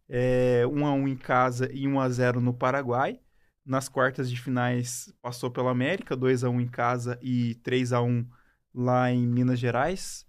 é, 0.09 0.65
1 0.65 0.85
a 0.85 0.91
1 0.91 1.07
em 1.07 1.15
casa 1.15 1.69
e 1.71 1.87
1 1.87 1.99
a 1.99 2.09
0 2.09 2.41
no 2.41 2.53
Paraguai. 2.53 3.19
Nas 3.63 3.87
quartas 3.87 4.29
de 4.29 4.41
finais 4.41 5.13
passou 5.21 5.51
pelo 5.51 5.67
América, 5.67 6.15
2 6.15 6.43
a 6.43 6.49
1 6.49 6.61
em 6.61 6.67
casa 6.67 7.19
e 7.21 7.53
3 7.63 7.93
a 7.93 8.01
1 8.01 8.27
lá 8.73 9.11
em 9.11 9.27
Minas 9.27 9.59
Gerais, 9.59 10.25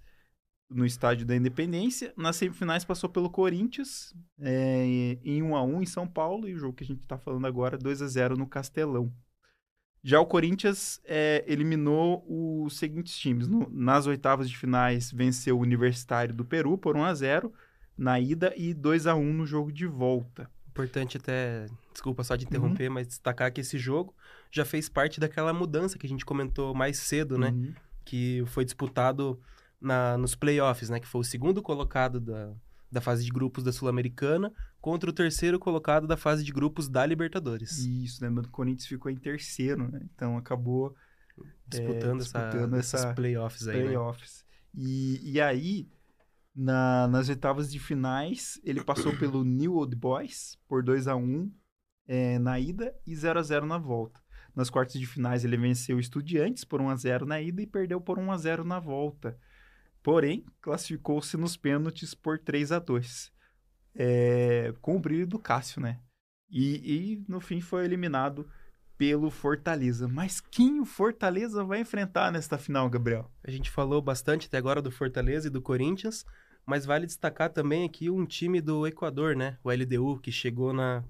no 0.68 0.85
estádio 0.85 1.24
da 1.24 1.35
Independência. 1.35 2.12
Nas 2.16 2.37
semifinais 2.37 2.85
passou 2.85 3.09
pelo 3.09 3.31
Corinthians, 3.31 4.14
é, 4.38 5.18
em 5.24 5.42
1 5.42 5.57
a 5.57 5.62
1 5.62 5.83
em 5.83 5.87
São 5.87 6.07
Paulo, 6.07 6.46
e 6.46 6.55
o 6.55 6.59
jogo 6.59 6.74
que 6.74 6.85
a 6.85 6.87
gente 6.87 7.00
está 7.00 7.16
falando 7.16 7.46
agora, 7.46 7.79
2 7.79 8.03
a 8.03 8.07
0 8.07 8.37
no 8.37 8.46
Castelão. 8.46 9.11
Já 10.03 10.19
o 10.19 10.27
Corinthians 10.27 11.01
é, 11.05 11.45
eliminou 11.47 12.25
os 12.27 12.79
seguintes 12.79 13.17
times. 13.19 13.47
No, 13.47 13.69
nas 13.71 14.07
oitavas 14.07 14.49
de 14.49 14.57
finais, 14.57 15.13
venceu 15.13 15.59
o 15.59 15.61
Universitário 15.61 16.35
do 16.35 16.45
Peru 16.45 16.79
por 16.79 16.97
1 16.97 17.05
a 17.05 17.15
0 17.15 17.53
na 17.97 18.19
ida 18.19 18.53
e 18.57 18.73
2 18.73 19.07
a 19.07 19.15
1 19.15 19.33
no 19.33 19.47
jogo 19.47 19.71
de 19.71 19.87
volta. 19.87 20.51
Importante 20.69 21.19
até, 21.19 21.67
desculpa 21.93 22.25
só 22.25 22.35
de 22.35 22.47
interromper, 22.47 22.89
uhum. 22.89 22.95
mas 22.95 23.09
destacar 23.09 23.53
que 23.53 23.61
esse 23.61 23.79
jogo 23.79 24.15
já 24.51 24.65
fez 24.65 24.89
parte 24.89 25.21
daquela 25.21 25.53
mudança 25.53 25.99
que 25.99 26.07
a 26.07 26.09
gente 26.09 26.25
comentou 26.25 26.75
mais 26.75 26.99
cedo, 26.99 27.37
né? 27.37 27.51
Uhum. 27.51 27.75
Que 28.05 28.43
foi 28.47 28.65
disputado 28.65 29.39
na, 29.79 30.17
nos 30.17 30.35
playoffs, 30.35 30.89
né? 30.89 30.99
Que 30.99 31.07
foi 31.07 31.21
o 31.21 31.25
segundo 31.25 31.61
colocado 31.61 32.19
da, 32.19 32.55
da 32.90 33.00
fase 33.00 33.24
de 33.24 33.31
grupos 33.31 33.62
da 33.62 33.72
Sul-Americana 33.72 34.53
contra 34.81 35.09
o 35.09 35.12
terceiro 35.12 35.59
colocado 35.59 36.07
da 36.07 36.16
fase 36.16 36.42
de 36.42 36.53
grupos 36.53 36.88
da 36.88 37.05
Libertadores. 37.07 37.79
Isso, 37.79 38.22
lembrando 38.22 38.46
que 38.46 38.53
o 38.53 38.57
Corinthians 38.57 38.87
ficou 38.87 39.11
em 39.11 39.16
terceiro, 39.16 39.90
né? 39.90 40.00
Então 40.14 40.37
acabou 40.37 40.94
disputando, 41.66 42.20
é, 42.20 42.22
disputando 42.22 42.76
essa, 42.76 42.96
essas 42.96 43.14
playoffs 43.14 43.68
aí. 43.68 43.79
Né? 43.79 43.85
Playoffs. 43.85 44.44
Né? 44.44 44.83
E, 44.83 45.33
e 45.33 45.40
aí, 45.40 45.88
na, 46.55 47.09
nas 47.09 47.29
oitavas 47.29 47.70
de 47.70 47.79
finais, 47.79 48.61
ele 48.64 48.83
passou 48.83 49.16
pelo 49.16 49.42
New 49.44 49.74
Old 49.74 49.94
Boys 49.96 50.59
por 50.68 50.83
2 50.83 51.07
a 51.09 51.16
1 51.16 51.53
é, 52.07 52.38
na 52.38 52.59
ida 52.59 52.94
e 53.07 53.14
0 53.14 53.38
a 53.38 53.42
0 53.42 53.66
na 53.66 53.79
volta. 53.79 54.20
Nas 54.55 54.68
quartas 54.68 54.98
de 54.98 55.07
finais, 55.07 55.44
ele 55.44 55.57
venceu 55.57 55.96
o 55.96 56.00
Estudiantes 56.00 56.64
por 56.64 56.81
1 56.81 56.88
a 56.88 56.96
0 56.96 57.26
na 57.26 57.40
ida 57.40 57.62
e 57.62 57.66
perdeu 57.66 58.00
por 58.00 58.18
1 58.18 58.33
a 58.33 58.37
0 58.37 58.64
na 58.64 58.81
volta. 58.81 59.38
Porém, 60.03 60.45
classificou-se 60.61 61.37
nos 61.37 61.57
pênaltis 61.57 62.15
por 62.15 62.39
3 62.39 62.73
a 62.73 62.79
2 62.79 63.33
é, 63.95 64.73
com 64.81 64.97
o 64.97 65.01
brilho 65.01 65.27
do 65.27 65.39
Cássio, 65.39 65.81
né? 65.81 66.01
E, 66.51 67.15
e, 67.15 67.25
no 67.29 67.41
fim 67.41 67.61
foi 67.61 67.85
eliminado 67.85 68.49
pelo 68.97 69.31
Fortaleza. 69.31 70.09
Mas 70.09 70.41
quem 70.41 70.81
o 70.81 70.85
Fortaleza 70.85 71.65
vai 71.65 71.81
enfrentar 71.81 72.31
nesta 72.33 72.59
final, 72.59 72.89
Gabriel? 72.91 73.31
A 73.45 73.51
gente 73.51 73.71
falou 73.71 74.03
bastante 74.03 74.47
até 74.47 74.59
agora 74.59 74.83
do 74.83 74.91
Fortaleza 74.91 75.47
e 75.47 75.51
do 75.51 75.63
Corinthians, 75.63 76.25
mas 76.67 76.85
vale 76.85 77.07
destacar 77.07 77.51
também 77.51 77.85
aqui 77.85 78.11
um 78.11 78.27
time 78.27 78.61
do 78.61 78.87
Equador, 78.87 79.37
né? 79.37 79.59
O 79.65 79.71
LDU, 79.71 80.19
que 80.21 80.33
chegou 80.33 80.73
na 80.73 81.05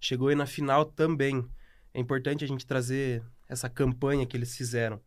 chegou 0.00 0.28
aí 0.28 0.34
na 0.34 0.46
final 0.46 0.84
também. 0.84 1.48
É 1.92 2.00
importante 2.00 2.44
a 2.44 2.48
gente 2.48 2.66
trazer 2.66 3.24
essa 3.48 3.68
campanha 3.68 4.26
que 4.26 4.36
eles 4.36 4.56
fizeram. 4.56 5.00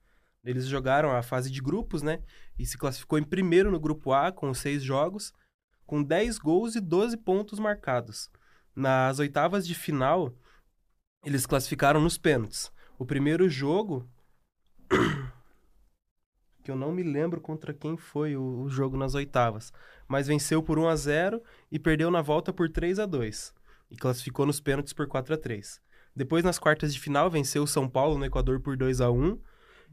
Eles 0.43 0.65
jogaram 0.67 1.11
a 1.11 1.21
fase 1.21 1.51
de 1.51 1.61
grupos, 1.61 2.01
né? 2.01 2.21
E 2.57 2.65
se 2.65 2.77
classificou 2.77 3.19
em 3.19 3.23
primeiro 3.23 3.71
no 3.71 3.79
grupo 3.79 4.13
A 4.13 4.31
com 4.31 4.53
seis 4.53 4.83
jogos, 4.83 5.33
com 5.85 6.03
10 6.03 6.37
gols 6.37 6.75
e 6.75 6.79
12 6.79 7.17
pontos 7.17 7.59
marcados. 7.59 8.29
Nas 8.75 9.19
oitavas 9.19 9.67
de 9.67 9.75
final, 9.75 10.33
eles 11.25 11.45
classificaram 11.45 11.99
nos 11.99 12.17
pênaltis. 12.17 12.71
O 12.97 13.05
primeiro 13.05 13.49
jogo. 13.49 14.09
que 16.63 16.71
eu 16.71 16.75
não 16.75 16.91
me 16.91 17.03
lembro 17.03 17.41
contra 17.41 17.73
quem 17.73 17.97
foi 17.97 18.35
o, 18.35 18.61
o, 18.61 18.69
jogo 18.69 18.95
nas 18.95 19.15
oitavas. 19.15 19.73
Mas 20.07 20.27
venceu 20.27 20.63
por 20.63 20.79
1 20.79 20.87
a 20.87 20.95
0 20.95 21.43
e 21.71 21.79
perdeu 21.79 22.09
na 22.09 22.21
volta 22.21 22.53
por 22.53 22.69
3 22.69 22.99
a 22.99 23.05
2 23.05 23.53
E 23.91 23.97
classificou 23.97 24.45
nos 24.45 24.59
pênaltis 24.59 24.93
por 24.93 25.07
4 25.07 25.33
a 25.33 25.37
3 25.37 25.81
Depois, 26.15 26.43
nas 26.43 26.59
quartas 26.59 26.93
de 26.93 26.99
final, 26.99 27.29
venceu 27.29 27.63
o 27.63 27.67
São 27.67 27.89
Paulo 27.89 28.17
no 28.17 28.25
Equador 28.25 28.59
por 28.61 28.77
2 28.77 29.01
a 29.01 29.11
1 29.11 29.39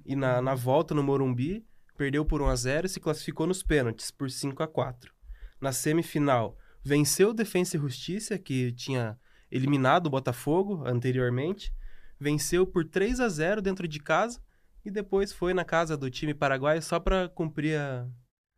E 0.05 0.15
na, 0.15 0.41
na 0.41 0.55
volta 0.55 0.95
no 0.95 1.03
Morumbi, 1.03 1.67
perdeu 1.97 2.25
por 2.25 2.43
1 2.43 2.47
a 2.47 2.57
0 2.57 2.87
e 2.87 2.89
se 2.91 3.01
classificou 3.01 3.47
nos 3.47 3.63
pênaltis 3.63 4.11
por 4.11 4.31
5 4.31 4.63
a 4.63 4.69
4 4.69 5.13
Na 5.61 5.73
semifinal, 5.73 6.57
venceu 6.83 7.31
o 7.31 7.35
Defensa 7.35 7.77
e 7.77 7.81
Justiça, 7.81 8.39
que 8.39 8.73
tinha 8.73 9.19
eliminado 9.51 10.07
o 10.07 10.11
Botafogo 10.11 10.83
anteriormente, 10.87 11.73
venceu 12.19 12.67
por 12.67 12.85
3 12.85 13.21
a 13.21 13.29
0 13.29 13.63
dentro 13.63 13.87
de 13.89 14.01
casa 14.01 14.41
e 14.85 14.91
depois 14.91 15.33
foi 15.33 15.53
na 15.53 15.65
casa 15.65 15.97
do 15.97 16.11
time 16.11 16.33
paraguaio 16.33 16.81
só 16.81 17.01
para 17.01 17.29
cumprir 17.29 17.79
a 17.79 18.07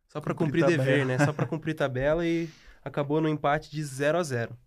só 0.07 0.19
para 0.19 0.33
cumprir, 0.33 0.63
cumprir 0.63 0.77
dever, 0.77 1.05
né? 1.05 1.17
Só 1.19 1.31
para 1.31 1.45
cumprir 1.47 1.75
tabela 1.75 2.25
e 2.25 2.49
acabou 2.83 3.21
no 3.21 3.29
empate 3.29 3.69
de 3.69 3.83
0 3.83 4.17
a 4.17 4.23
0. 4.23 4.57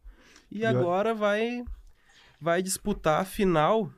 E, 0.50 0.64
agora 0.64 1.14
vai 1.14 1.64
vai 2.40 2.62
disputar 2.62 3.20
a 3.20 3.24
final 3.24 3.90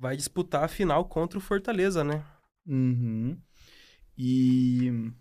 vai 0.00 0.16
disputar 0.16 0.64
a 0.64 0.68
final 0.68 1.04
contra 1.04 1.38
o 1.38 1.42
Fortaleza, 1.42 2.02
né? 2.02 2.24
Uhum. 2.66 3.38
E 4.16 5.12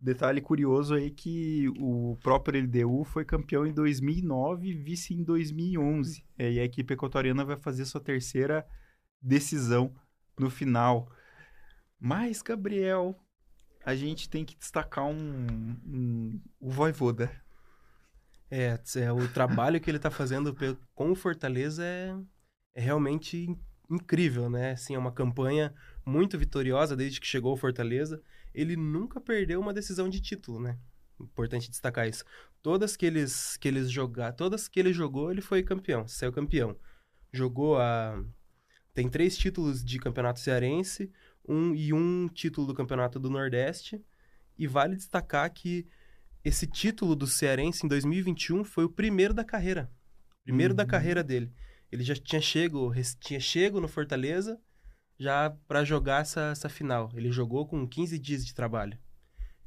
Detalhe 0.00 0.40
curioso 0.40 0.94
aí 0.94 1.10
que 1.10 1.68
o 1.80 2.16
próprio 2.22 2.62
LDU 2.62 3.02
foi 3.02 3.24
campeão 3.24 3.66
em 3.66 3.72
2009 3.72 4.68
e 4.68 4.74
vice 4.74 5.12
em 5.12 5.24
2011. 5.24 6.24
É, 6.38 6.52
e 6.52 6.60
a 6.60 6.64
equipe 6.64 6.94
equatoriana 6.94 7.44
vai 7.44 7.56
fazer 7.56 7.84
sua 7.84 8.00
terceira 8.00 8.64
decisão 9.20 9.92
no 10.38 10.48
final. 10.48 11.10
Mas, 11.98 12.42
Gabriel, 12.42 13.18
a 13.84 13.96
gente 13.96 14.30
tem 14.30 14.44
que 14.44 14.56
destacar 14.56 15.04
um, 15.04 15.46
um 15.84 16.40
o 16.60 16.70
Voivoda. 16.70 17.28
É, 18.48 18.78
é, 18.96 19.12
o 19.12 19.26
trabalho 19.32 19.80
que 19.80 19.90
ele 19.90 19.98
está 19.98 20.12
fazendo 20.12 20.56
com 20.94 21.10
o 21.10 21.16
Fortaleza 21.16 21.84
é, 21.84 22.16
é 22.78 22.80
realmente 22.80 23.48
incrível, 23.90 24.48
né? 24.48 24.72
Assim, 24.72 24.94
é 24.94 24.98
uma 24.98 25.12
campanha 25.12 25.74
muito 26.04 26.38
vitoriosa 26.38 26.96
desde 26.96 27.20
que 27.20 27.26
chegou 27.26 27.50
ao 27.50 27.56
Fortaleza 27.56 28.22
ele 28.54 28.76
nunca 28.76 29.20
perdeu 29.20 29.60
uma 29.60 29.72
decisão 29.72 30.08
de 30.08 30.20
título, 30.20 30.60
né? 30.60 30.78
Importante 31.20 31.70
destacar 31.70 32.08
isso. 32.08 32.24
Todas 32.62 32.96
que 32.96 33.06
eles 33.06 33.56
que 33.56 33.68
eles 33.68 33.90
jogar, 33.90 34.32
todas 34.32 34.68
que 34.68 34.78
ele 34.78 34.92
jogou, 34.92 35.30
ele 35.30 35.40
foi 35.40 35.62
campeão, 35.62 36.06
saiu 36.06 36.32
campeão. 36.32 36.76
Jogou 37.32 37.78
a 37.78 38.22
tem 38.94 39.08
três 39.08 39.36
títulos 39.36 39.84
de 39.84 39.98
campeonato 39.98 40.40
cearense, 40.40 41.12
um 41.46 41.74
e 41.74 41.92
um 41.92 42.28
título 42.28 42.66
do 42.66 42.74
campeonato 42.74 43.20
do 43.20 43.30
Nordeste, 43.30 44.04
e 44.58 44.66
vale 44.66 44.96
destacar 44.96 45.52
que 45.52 45.86
esse 46.44 46.66
título 46.66 47.14
do 47.14 47.26
cearense 47.26 47.86
em 47.86 47.88
2021 47.88 48.64
foi 48.64 48.84
o 48.84 48.90
primeiro 48.90 49.32
da 49.32 49.44
carreira. 49.44 49.90
Primeiro 50.42 50.72
uhum. 50.72 50.76
da 50.76 50.86
carreira 50.86 51.22
dele. 51.22 51.52
Ele 51.90 52.02
já 52.02 52.14
tinha 52.14 52.40
chego, 52.40 52.92
tinha 53.20 53.40
chego 53.40 53.80
no 53.80 53.88
Fortaleza 53.88 54.60
já 55.18 55.50
para 55.66 55.84
jogar 55.84 56.22
essa, 56.22 56.50
essa 56.52 56.68
final. 56.68 57.10
Ele 57.14 57.32
jogou 57.32 57.66
com 57.66 57.86
15 57.86 58.18
dias 58.18 58.46
de 58.46 58.54
trabalho. 58.54 58.98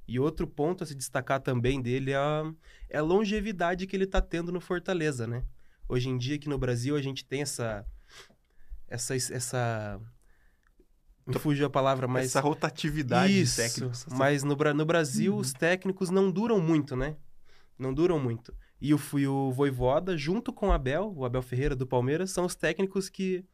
E 0.07 0.19
outro 0.19 0.47
ponto 0.47 0.83
a 0.83 0.87
se 0.87 0.95
destacar 0.95 1.39
também 1.39 1.81
dele 1.81 2.11
é 2.11 2.17
a, 2.17 2.53
é 2.89 2.97
a 2.97 3.03
longevidade 3.03 3.87
que 3.87 3.95
ele 3.95 4.05
está 4.05 4.21
tendo 4.21 4.51
no 4.51 4.59
Fortaleza, 4.59 5.25
né? 5.25 5.43
Hoje 5.87 6.09
em 6.09 6.17
dia 6.17 6.35
aqui 6.35 6.49
no 6.49 6.57
Brasil 6.57 6.95
a 6.95 7.01
gente 7.01 7.25
tem 7.25 7.41
essa 7.41 7.85
essa 8.87 9.15
essa 9.15 10.01
me 11.25 11.37
fugiu 11.39 11.67
a 11.67 11.69
palavra, 11.69 12.07
mas 12.07 12.27
essa 12.27 12.41
rotatividade 12.41 13.39
Isso, 13.39 13.55
de 13.55 13.67
técnicos. 13.67 14.05
Mas 14.11 14.43
no, 14.43 14.55
no 14.55 14.85
Brasil 14.85 15.33
uhum. 15.33 15.39
os 15.39 15.53
técnicos 15.53 16.09
não 16.09 16.31
duram 16.31 16.59
muito, 16.59 16.95
né? 16.95 17.15
Não 17.77 17.93
duram 17.93 18.19
muito. 18.19 18.53
E 18.81 18.93
o, 18.93 18.99
o 19.29 19.51
Voivoda, 19.51 20.17
junto 20.17 20.51
com 20.51 20.69
o 20.69 20.71
Abel, 20.71 21.13
o 21.15 21.23
Abel 21.23 21.43
Ferreira 21.43 21.75
do 21.75 21.85
Palmeiras, 21.85 22.31
são 22.31 22.45
os 22.45 22.55
técnicos 22.55 23.09
que 23.09 23.45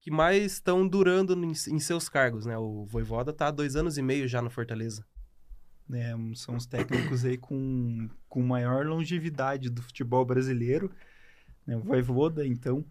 que 0.00 0.12
mais 0.12 0.52
estão 0.52 0.86
durando 0.86 1.34
em, 1.34 1.50
em, 1.50 1.80
seus 1.80 2.08
cargos, 2.08 2.46
né? 2.46 2.56
O 2.56 2.84
Voivoda 2.84 3.32
tá 3.32 3.48
há 3.48 3.50
dois 3.50 3.74
anos 3.74 3.98
e 3.98 4.02
meio 4.02 4.28
já 4.28 4.40
no 4.40 4.48
Fortaleza. 4.48 5.04
É, 5.92 6.14
são 6.34 6.56
os 6.56 6.66
técnicos 6.66 7.24
aí 7.24 7.36
com, 7.36 8.08
com 8.28 8.42
maior 8.42 8.86
longevidade 8.86 9.68
do 9.68 9.82
futebol 9.82 10.24
brasileiro. 10.24 10.90
Né? 11.66 11.76
O 11.76 11.80
Voivoda, 11.80 12.46
então, 12.46 12.84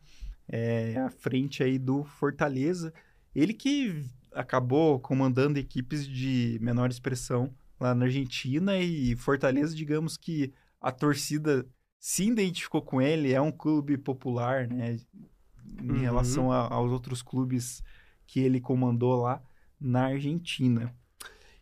é 0.47 0.97
à 0.97 1.09
frente 1.09 1.63
aí 1.63 1.79
do 1.79 2.03
Fortaleza. 2.03 2.93
Ele 3.33 3.53
que 3.53 4.03
acabou 4.33 4.99
comandando 4.99 5.57
equipes 5.57 6.07
de 6.07 6.57
menor 6.61 6.89
expressão 6.89 7.53
lá 7.79 7.95
na 7.95 8.05
Argentina 8.05 8.77
e 8.77 9.15
Fortaleza, 9.15 9.75
digamos 9.75 10.17
que 10.17 10.53
a 10.81 10.91
torcida 10.91 11.67
se 11.99 12.25
identificou 12.25 12.81
com 12.81 13.01
ele, 13.01 13.33
é 13.33 13.41
um 13.41 13.51
clube 13.51 13.97
popular, 13.97 14.67
né? 14.67 14.97
em 15.81 15.91
uhum. 15.91 15.97
relação 15.97 16.51
a, 16.51 16.73
aos 16.73 16.91
outros 16.91 17.21
clubes 17.21 17.83
que 18.25 18.39
ele 18.39 18.59
comandou 18.59 19.21
lá 19.21 19.43
na 19.79 20.05
Argentina. 20.05 20.95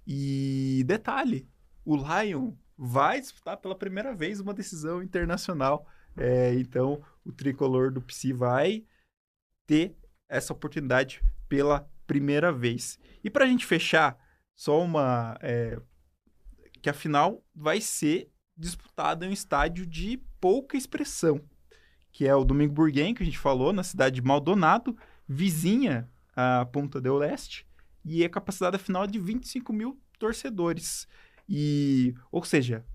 E 0.06 0.84
detalhe, 0.86 1.49
o 1.84 1.95
Lion 1.95 2.54
vai 2.78 3.19
disputar 3.19 3.58
pela 3.58 3.75
primeira 3.75 4.13
vez 4.13 4.39
uma 4.39 4.54
decisão 4.54 5.01
internacional. 5.01 5.88
É, 6.15 6.54
então, 6.56 7.01
o 7.23 7.32
tricolor 7.32 7.91
do 7.91 8.01
Psi 8.01 8.34
vai 8.34 8.86
ter 9.65 9.95
essa 10.30 10.54
oportunidade 10.54 11.21
pela 11.47 11.89
primeira 12.06 12.51
vez. 12.51 12.99
E 13.23 13.30
para 13.30 13.45
a 13.45 13.47
gente 13.47 13.65
fechar, 13.65 14.17
só 14.56 14.82
uma. 14.82 15.38
É, 15.41 15.80
que 16.82 16.89
a 16.89 16.93
final 16.93 17.43
vai 17.54 17.82
ser 17.82 18.32
disputada 18.57 19.25
em 19.25 19.29
um 19.29 19.33
estádio 19.33 19.85
de 19.85 20.21
pouca 20.39 20.77
expressão 20.77 21.41
que 22.15 22.25
é 22.25 22.33
o 22.33 22.45
Domingo 22.45 22.73
Burguem, 22.73 23.13
que 23.13 23.21
a 23.21 23.25
gente 23.25 23.37
falou, 23.37 23.73
na 23.73 23.83
cidade 23.83 24.15
de 24.15 24.21
Maldonado, 24.21 24.97
vizinha 25.27 26.09
à 26.33 26.65
Ponta 26.65 27.01
del 27.01 27.17
Leste. 27.17 27.67
e 28.05 28.23
a 28.23 28.29
capacidade 28.29 28.77
final 28.77 29.03
é 29.03 29.07
de 29.07 29.19
25 29.19 29.73
mil 29.73 29.99
torcedores. 30.17 31.09
E, 31.49 32.15
ou 32.31 32.41
seja, 32.45 32.85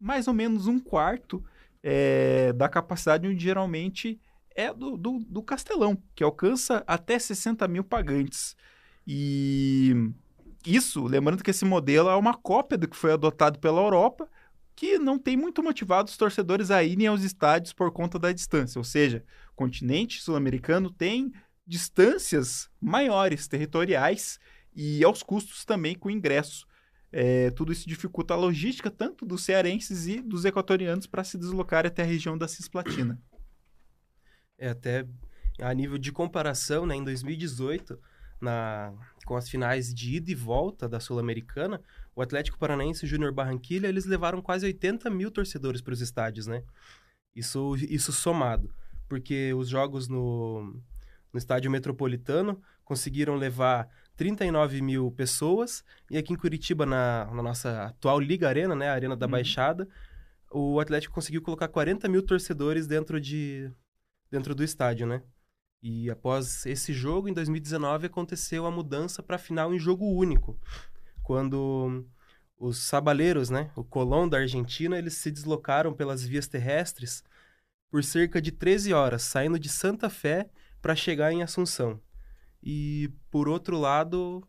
mais 0.00 0.28
ou 0.28 0.34
menos 0.34 0.68
um 0.68 0.78
quarto 0.78 1.44
é, 1.82 2.52
da 2.52 2.68
capacidade 2.68 3.26
onde 3.26 3.42
geralmente 3.42 4.20
é 4.54 4.72
do, 4.72 4.96
do, 4.96 5.18
do, 5.18 5.42
Castelão, 5.42 6.00
que 6.14 6.22
alcança 6.22 6.84
até 6.86 7.18
60 7.18 7.66
mil 7.66 7.82
pagantes. 7.82 8.54
E 9.04 10.12
isso, 10.64 11.04
lembrando 11.06 11.42
que 11.42 11.50
esse 11.50 11.64
modelo 11.64 12.08
é 12.08 12.14
uma 12.14 12.34
cópia 12.34 12.78
do 12.78 12.86
que 12.86 12.96
foi 12.96 13.12
adotado 13.14 13.58
pela 13.58 13.82
Europa, 13.82 14.30
que 14.80 14.98
não 14.98 15.18
tem 15.18 15.36
muito 15.36 15.62
motivado 15.62 16.08
os 16.08 16.16
torcedores 16.16 16.70
a 16.70 16.82
irem 16.82 17.06
aos 17.06 17.22
estádios 17.22 17.70
por 17.70 17.92
conta 17.92 18.18
da 18.18 18.32
distância. 18.32 18.78
Ou 18.78 18.84
seja, 18.84 19.22
o 19.52 19.54
continente 19.54 20.22
sul-americano 20.22 20.90
tem 20.90 21.30
distâncias 21.66 22.70
maiores, 22.80 23.46
territoriais, 23.46 24.40
e 24.74 25.04
aos 25.04 25.22
custos 25.22 25.66
também 25.66 25.94
com 25.94 26.10
ingresso. 26.10 26.66
É, 27.12 27.50
tudo 27.50 27.72
isso 27.72 27.86
dificulta 27.86 28.32
a 28.32 28.38
logística 28.38 28.90
tanto 28.90 29.26
dos 29.26 29.44
cearenses 29.44 30.06
e 30.06 30.22
dos 30.22 30.46
equatorianos 30.46 31.06
para 31.06 31.24
se 31.24 31.36
deslocar 31.36 31.84
até 31.84 32.00
a 32.00 32.06
região 32.06 32.38
da 32.38 32.48
Cisplatina. 32.48 33.20
É, 34.56 34.70
até 34.70 35.06
a 35.58 35.74
nível 35.74 35.98
de 35.98 36.10
comparação, 36.10 36.86
né, 36.86 36.96
em 36.96 37.04
2018, 37.04 38.00
na, 38.40 38.92
com 39.24 39.36
as 39.36 39.48
finais 39.48 39.92
de 39.92 40.16
ida 40.16 40.30
e 40.30 40.34
volta 40.34 40.88
da 40.88 40.98
Sul-Americana, 40.98 41.80
o 42.14 42.22
Atlético 42.22 42.58
Paranaense 42.58 43.04
e 43.04 43.06
o 43.06 43.08
Júnior 43.08 43.32
Barranquilha, 43.32 43.86
eles 43.86 44.06
levaram 44.06 44.42
quase 44.42 44.66
80 44.66 45.10
mil 45.10 45.30
torcedores 45.30 45.80
para 45.80 45.92
os 45.92 46.00
estádios, 46.00 46.46
né? 46.46 46.62
Isso, 47.34 47.76
isso 47.76 48.12
somado. 48.12 48.74
Porque 49.08 49.52
os 49.54 49.68
jogos 49.68 50.08
no, 50.08 50.80
no 51.32 51.38
estádio 51.38 51.70
metropolitano 51.70 52.60
conseguiram 52.84 53.36
levar 53.36 53.88
39 54.16 54.82
mil 54.82 55.10
pessoas. 55.12 55.84
E 56.10 56.18
aqui 56.18 56.32
em 56.32 56.36
Curitiba, 56.36 56.84
na, 56.84 57.26
na 57.32 57.42
nossa 57.42 57.86
atual 57.86 58.18
Liga 58.20 58.48
Arena, 58.48 58.74
né? 58.74 58.88
A 58.88 58.94
Arena 58.94 59.16
da 59.16 59.26
uhum. 59.26 59.32
Baixada, 59.32 59.88
o 60.50 60.80
Atlético 60.80 61.14
conseguiu 61.14 61.40
colocar 61.40 61.68
40 61.68 62.08
mil 62.08 62.22
torcedores 62.22 62.86
dentro, 62.86 63.20
de, 63.20 63.70
dentro 64.30 64.54
do 64.54 64.64
estádio, 64.64 65.06
né? 65.06 65.22
E 65.82 66.10
após 66.10 66.66
esse 66.66 66.92
jogo, 66.92 67.28
em 67.28 67.32
2019, 67.32 68.06
aconteceu 68.06 68.66
a 68.66 68.70
mudança 68.70 69.22
para 69.22 69.36
a 69.36 69.38
final 69.38 69.72
em 69.74 69.78
jogo 69.78 70.04
único. 70.04 70.58
Quando 71.22 72.04
os 72.58 72.78
sabaleiros, 72.78 73.48
né? 73.48 73.70
O 73.74 73.82
Colón 73.82 74.28
da 74.28 74.38
Argentina, 74.38 74.98
eles 74.98 75.14
se 75.14 75.30
deslocaram 75.30 75.94
pelas 75.94 76.22
vias 76.22 76.46
terrestres 76.46 77.24
por 77.90 78.04
cerca 78.04 78.40
de 78.40 78.52
13 78.52 78.92
horas, 78.92 79.22
saindo 79.22 79.58
de 79.58 79.68
Santa 79.68 80.10
Fé 80.10 80.50
para 80.82 80.94
chegar 80.94 81.32
em 81.32 81.42
Assunção. 81.42 82.00
E, 82.62 83.10
por 83.30 83.48
outro 83.48 83.78
lado, 83.78 84.46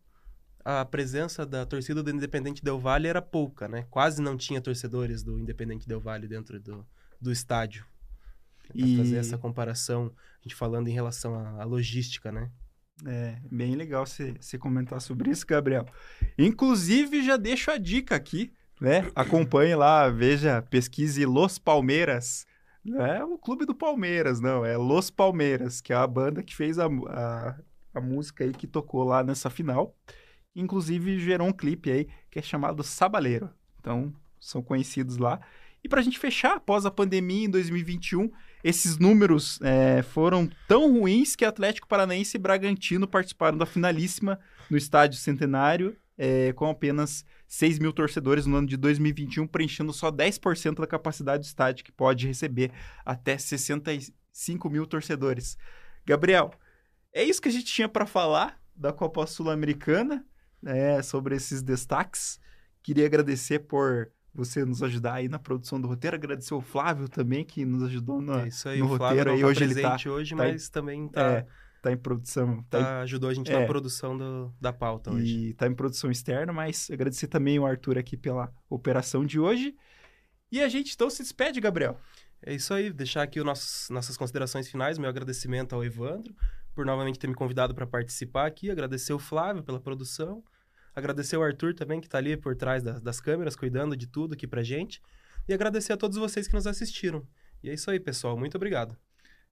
a 0.64 0.84
presença 0.84 1.46
da 1.46 1.66
torcida 1.66 2.04
do 2.04 2.12
Independente 2.12 2.64
Del 2.64 2.80
Valle 2.80 3.08
era 3.08 3.22
pouca, 3.22 3.68
né? 3.70 3.88
Quase 3.90 4.22
não 4.22 4.36
tinha 4.36 4.62
torcedores 4.62 5.24
do 5.24 5.40
Independente 5.40 5.88
Del 5.88 6.02
Valle 6.02 6.28
dentro 6.28 6.60
do, 6.60 6.86
do 7.20 7.32
estádio. 7.32 7.86
E 8.74 8.98
fazer 8.98 9.18
essa 9.18 9.38
comparação, 9.38 10.12
a 10.40 10.44
gente 10.44 10.56
falando 10.56 10.88
em 10.88 10.94
relação 10.94 11.36
à, 11.36 11.62
à 11.62 11.64
logística, 11.64 12.32
né? 12.32 12.50
É, 13.06 13.38
bem 13.52 13.76
legal 13.76 14.06
você 14.06 14.58
comentar 14.60 15.02
sobre 15.02 15.32
isso, 15.32 15.46
Gabriel. 15.46 15.86
Inclusive, 16.38 17.24
já 17.24 17.36
deixo 17.38 17.72
a 17.72 17.78
dica 17.78 18.16
aqui, 18.16 18.54
né? 18.80 19.10
Acompanhe 19.16 19.76
lá, 19.76 20.10
veja, 20.10 20.62
pesquise 20.62 21.26
Los 21.26 21.58
Palmeiras. 21.58 22.46
Não 22.84 23.06
é 23.06 23.24
o 23.24 23.38
clube 23.38 23.66
do 23.66 23.76
Palmeiras, 23.76 24.40
não, 24.40 24.66
é 24.66 24.76
Los 24.76 25.10
Palmeiras, 25.10 25.82
que 25.82 25.94
é 25.94 25.96
a 25.96 26.08
banda 26.08 26.42
que 26.42 26.56
fez 26.56 26.80
a, 26.80 26.88
a 26.88 27.56
a 27.94 28.02
música 28.02 28.44
aí 28.44 28.52
que 28.52 28.68
tocou 28.68 29.04
lá 29.04 29.24
nessa 29.24 29.50
final. 29.50 29.96
Inclusive 30.56 31.20
gerou 31.20 31.48
um 31.48 31.54
clipe 31.54 31.92
aí 31.92 32.08
que 32.30 32.40
é 32.40 32.42
chamado 32.42 32.84
Sabaleiro. 32.84 33.50
Então, 33.80 34.14
são 34.40 34.62
conhecidos 34.62 35.18
lá. 35.18 35.40
E 35.84 35.90
para 35.90 36.00
a 36.00 36.04
gente 36.04 36.20
fechar, 36.20 36.58
após 36.58 36.86
a 36.86 36.92
pandemia 36.92 37.46
em 37.46 37.50
2021, 37.50 38.32
esses 38.64 38.98
números 38.98 39.60
é, 39.62 40.02
foram 40.02 40.50
tão 40.68 40.92
ruins 40.92 41.36
que 41.36 41.46
Atlético 41.46 41.88
Paranaense 41.88 42.38
e 42.38 42.40
Bragantino 42.40 43.08
participaram 43.08 43.58
da 43.58 43.66
finalíssima 43.66 44.40
no 44.70 44.78
Estádio 44.78 45.20
Centenário, 45.20 45.96
é, 46.18 46.54
com 46.54 46.70
apenas 46.70 47.26
6 47.48 47.80
mil 47.80 47.92
torcedores 47.92 48.46
no 48.46 48.56
ano 48.56 48.68
de 48.68 48.78
2021, 48.78 49.48
preenchendo 49.48 49.92
só 49.92 50.12
10% 50.12 50.76
da 50.76 50.88
capacidade 50.88 51.44
do 51.44 51.48
estádio, 51.48 51.84
que 51.84 51.92
pode 51.92 52.28
receber 52.28 52.72
até 53.06 53.38
65 53.38 54.70
mil 54.70 54.86
torcedores. 54.86 55.58
Gabriel, 56.06 56.52
é 57.14 57.24
isso 57.24 57.42
que 57.42 57.50
a 57.50 57.52
gente 57.52 57.66
tinha 57.66 57.90
para 57.90 58.06
falar 58.06 58.62
da 58.76 58.94
Copa 58.94 59.26
Sul-Americana, 59.28 60.26
né, 60.62 61.02
sobre 61.02 61.36
esses 61.36 61.62
destaques. 61.62 62.40
Queria 62.82 63.06
agradecer 63.06 63.60
por 63.60 64.12
você 64.34 64.64
nos 64.64 64.82
ajudar 64.82 65.16
aí 65.16 65.28
na 65.28 65.38
produção 65.38 65.80
do 65.80 65.88
roteiro, 65.88 66.16
agradecer 66.16 66.54
o 66.54 66.62
Flávio 66.62 67.10
também 67.10 67.44
que 67.44 67.66
nos 67.66 67.84
ajudou 67.84 68.22
no, 68.22 68.40
é 68.40 68.48
isso 68.48 68.68
aí, 68.70 68.80
no 68.80 68.86
o 68.86 68.88
roteiro. 68.88 69.24
Flávio 69.24 69.34
aí, 69.34 69.42
tá 69.42 69.48
hoje 69.48 69.60
presente 69.60 69.80
ele 69.80 69.82
tá, 69.82 70.12
hoje, 70.12 70.30
tá 70.30 70.36
mas 70.38 70.68
em, 70.68 70.72
também 70.72 71.08
tá, 71.10 71.32
é, 71.32 71.48
tá 71.82 71.92
em 71.92 71.98
produção. 71.98 72.64
Tá, 72.70 72.80
tá 72.80 73.02
ajudou 73.02 73.30
a 73.30 73.34
gente 73.34 73.52
é, 73.52 73.60
na 73.60 73.66
produção 73.66 74.18
do, 74.18 74.54
da 74.60 74.72
pauta 74.72 75.12
hoje. 75.12 75.50
E 75.50 75.54
tá 75.54 75.68
em 75.68 75.74
produção 75.74 76.10
externa, 76.10 76.54
mas 76.54 76.90
agradecer 76.90 77.28
também 77.28 77.60
o 77.60 77.66
Arthur 77.66 77.98
aqui 77.98 78.16
pela 78.16 78.52
operação 78.70 79.26
de 79.26 79.40
hoje. 79.40 79.76
E 80.52 80.62
a 80.62 80.70
gente 80.70 80.94
então 80.94 81.10
se 81.10 81.24
despede, 81.24 81.60
Gabriel. 81.60 81.98
É 82.44 82.54
isso 82.54 82.74
aí, 82.74 82.92
deixar 82.92 83.22
aqui 83.22 83.40
os 83.40 83.90
nossas 83.90 84.18
considerações 84.18 84.68
finais, 84.68 84.98
meu 84.98 85.10
agradecimento 85.10 85.74
ao 85.74 85.84
Evandro, 85.84 86.34
por 86.74 86.86
novamente 86.86 87.20
ter 87.20 87.28
me 87.28 87.36
convidado 87.36 87.76
para 87.76 87.86
participar 87.86 88.48
aqui. 88.48 88.72
Agradecer 88.72 89.14
o 89.14 89.20
Flávio 89.20 89.62
pela 89.62 89.80
produção. 89.80 90.44
Agradecer 90.96 91.38
o 91.38 91.44
Arthur 91.44 91.74
também, 91.74 92.00
que 92.00 92.08
está 92.08 92.18
ali 92.18 92.36
por 92.36 92.56
trás 92.56 92.84
das, 92.84 93.02
das 93.02 93.20
câmeras, 93.20 93.56
cuidando 93.56 93.96
de 93.96 94.08
tudo 94.08 94.34
aqui 94.34 94.48
pra 94.48 94.64
gente. 94.64 95.02
E 95.48 95.54
agradecer 95.54 95.94
a 95.94 95.98
todos 95.98 96.18
vocês 96.18 96.48
que 96.48 96.54
nos 96.54 96.68
assistiram. 96.68 97.26
E 97.64 97.70
é 97.70 97.74
isso 97.74 97.90
aí, 97.90 98.00
pessoal. 98.00 98.38
Muito 98.38 98.56
obrigado. 98.56 98.98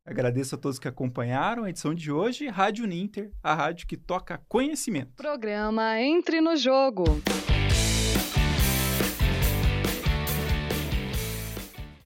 Agradeço 0.05 0.55
a 0.55 0.57
todos 0.57 0.79
que 0.79 0.87
acompanharam 0.87 1.63
a 1.63 1.69
edição 1.69 1.93
de 1.93 2.11
hoje. 2.11 2.47
Rádio 2.47 2.85
Ninter, 2.85 3.31
a 3.43 3.53
rádio 3.53 3.85
que 3.87 3.97
toca 3.97 4.41
conhecimento. 4.47 5.13
Programa 5.15 5.99
Entre 6.01 6.41
no 6.41 6.55
Jogo. 6.55 7.03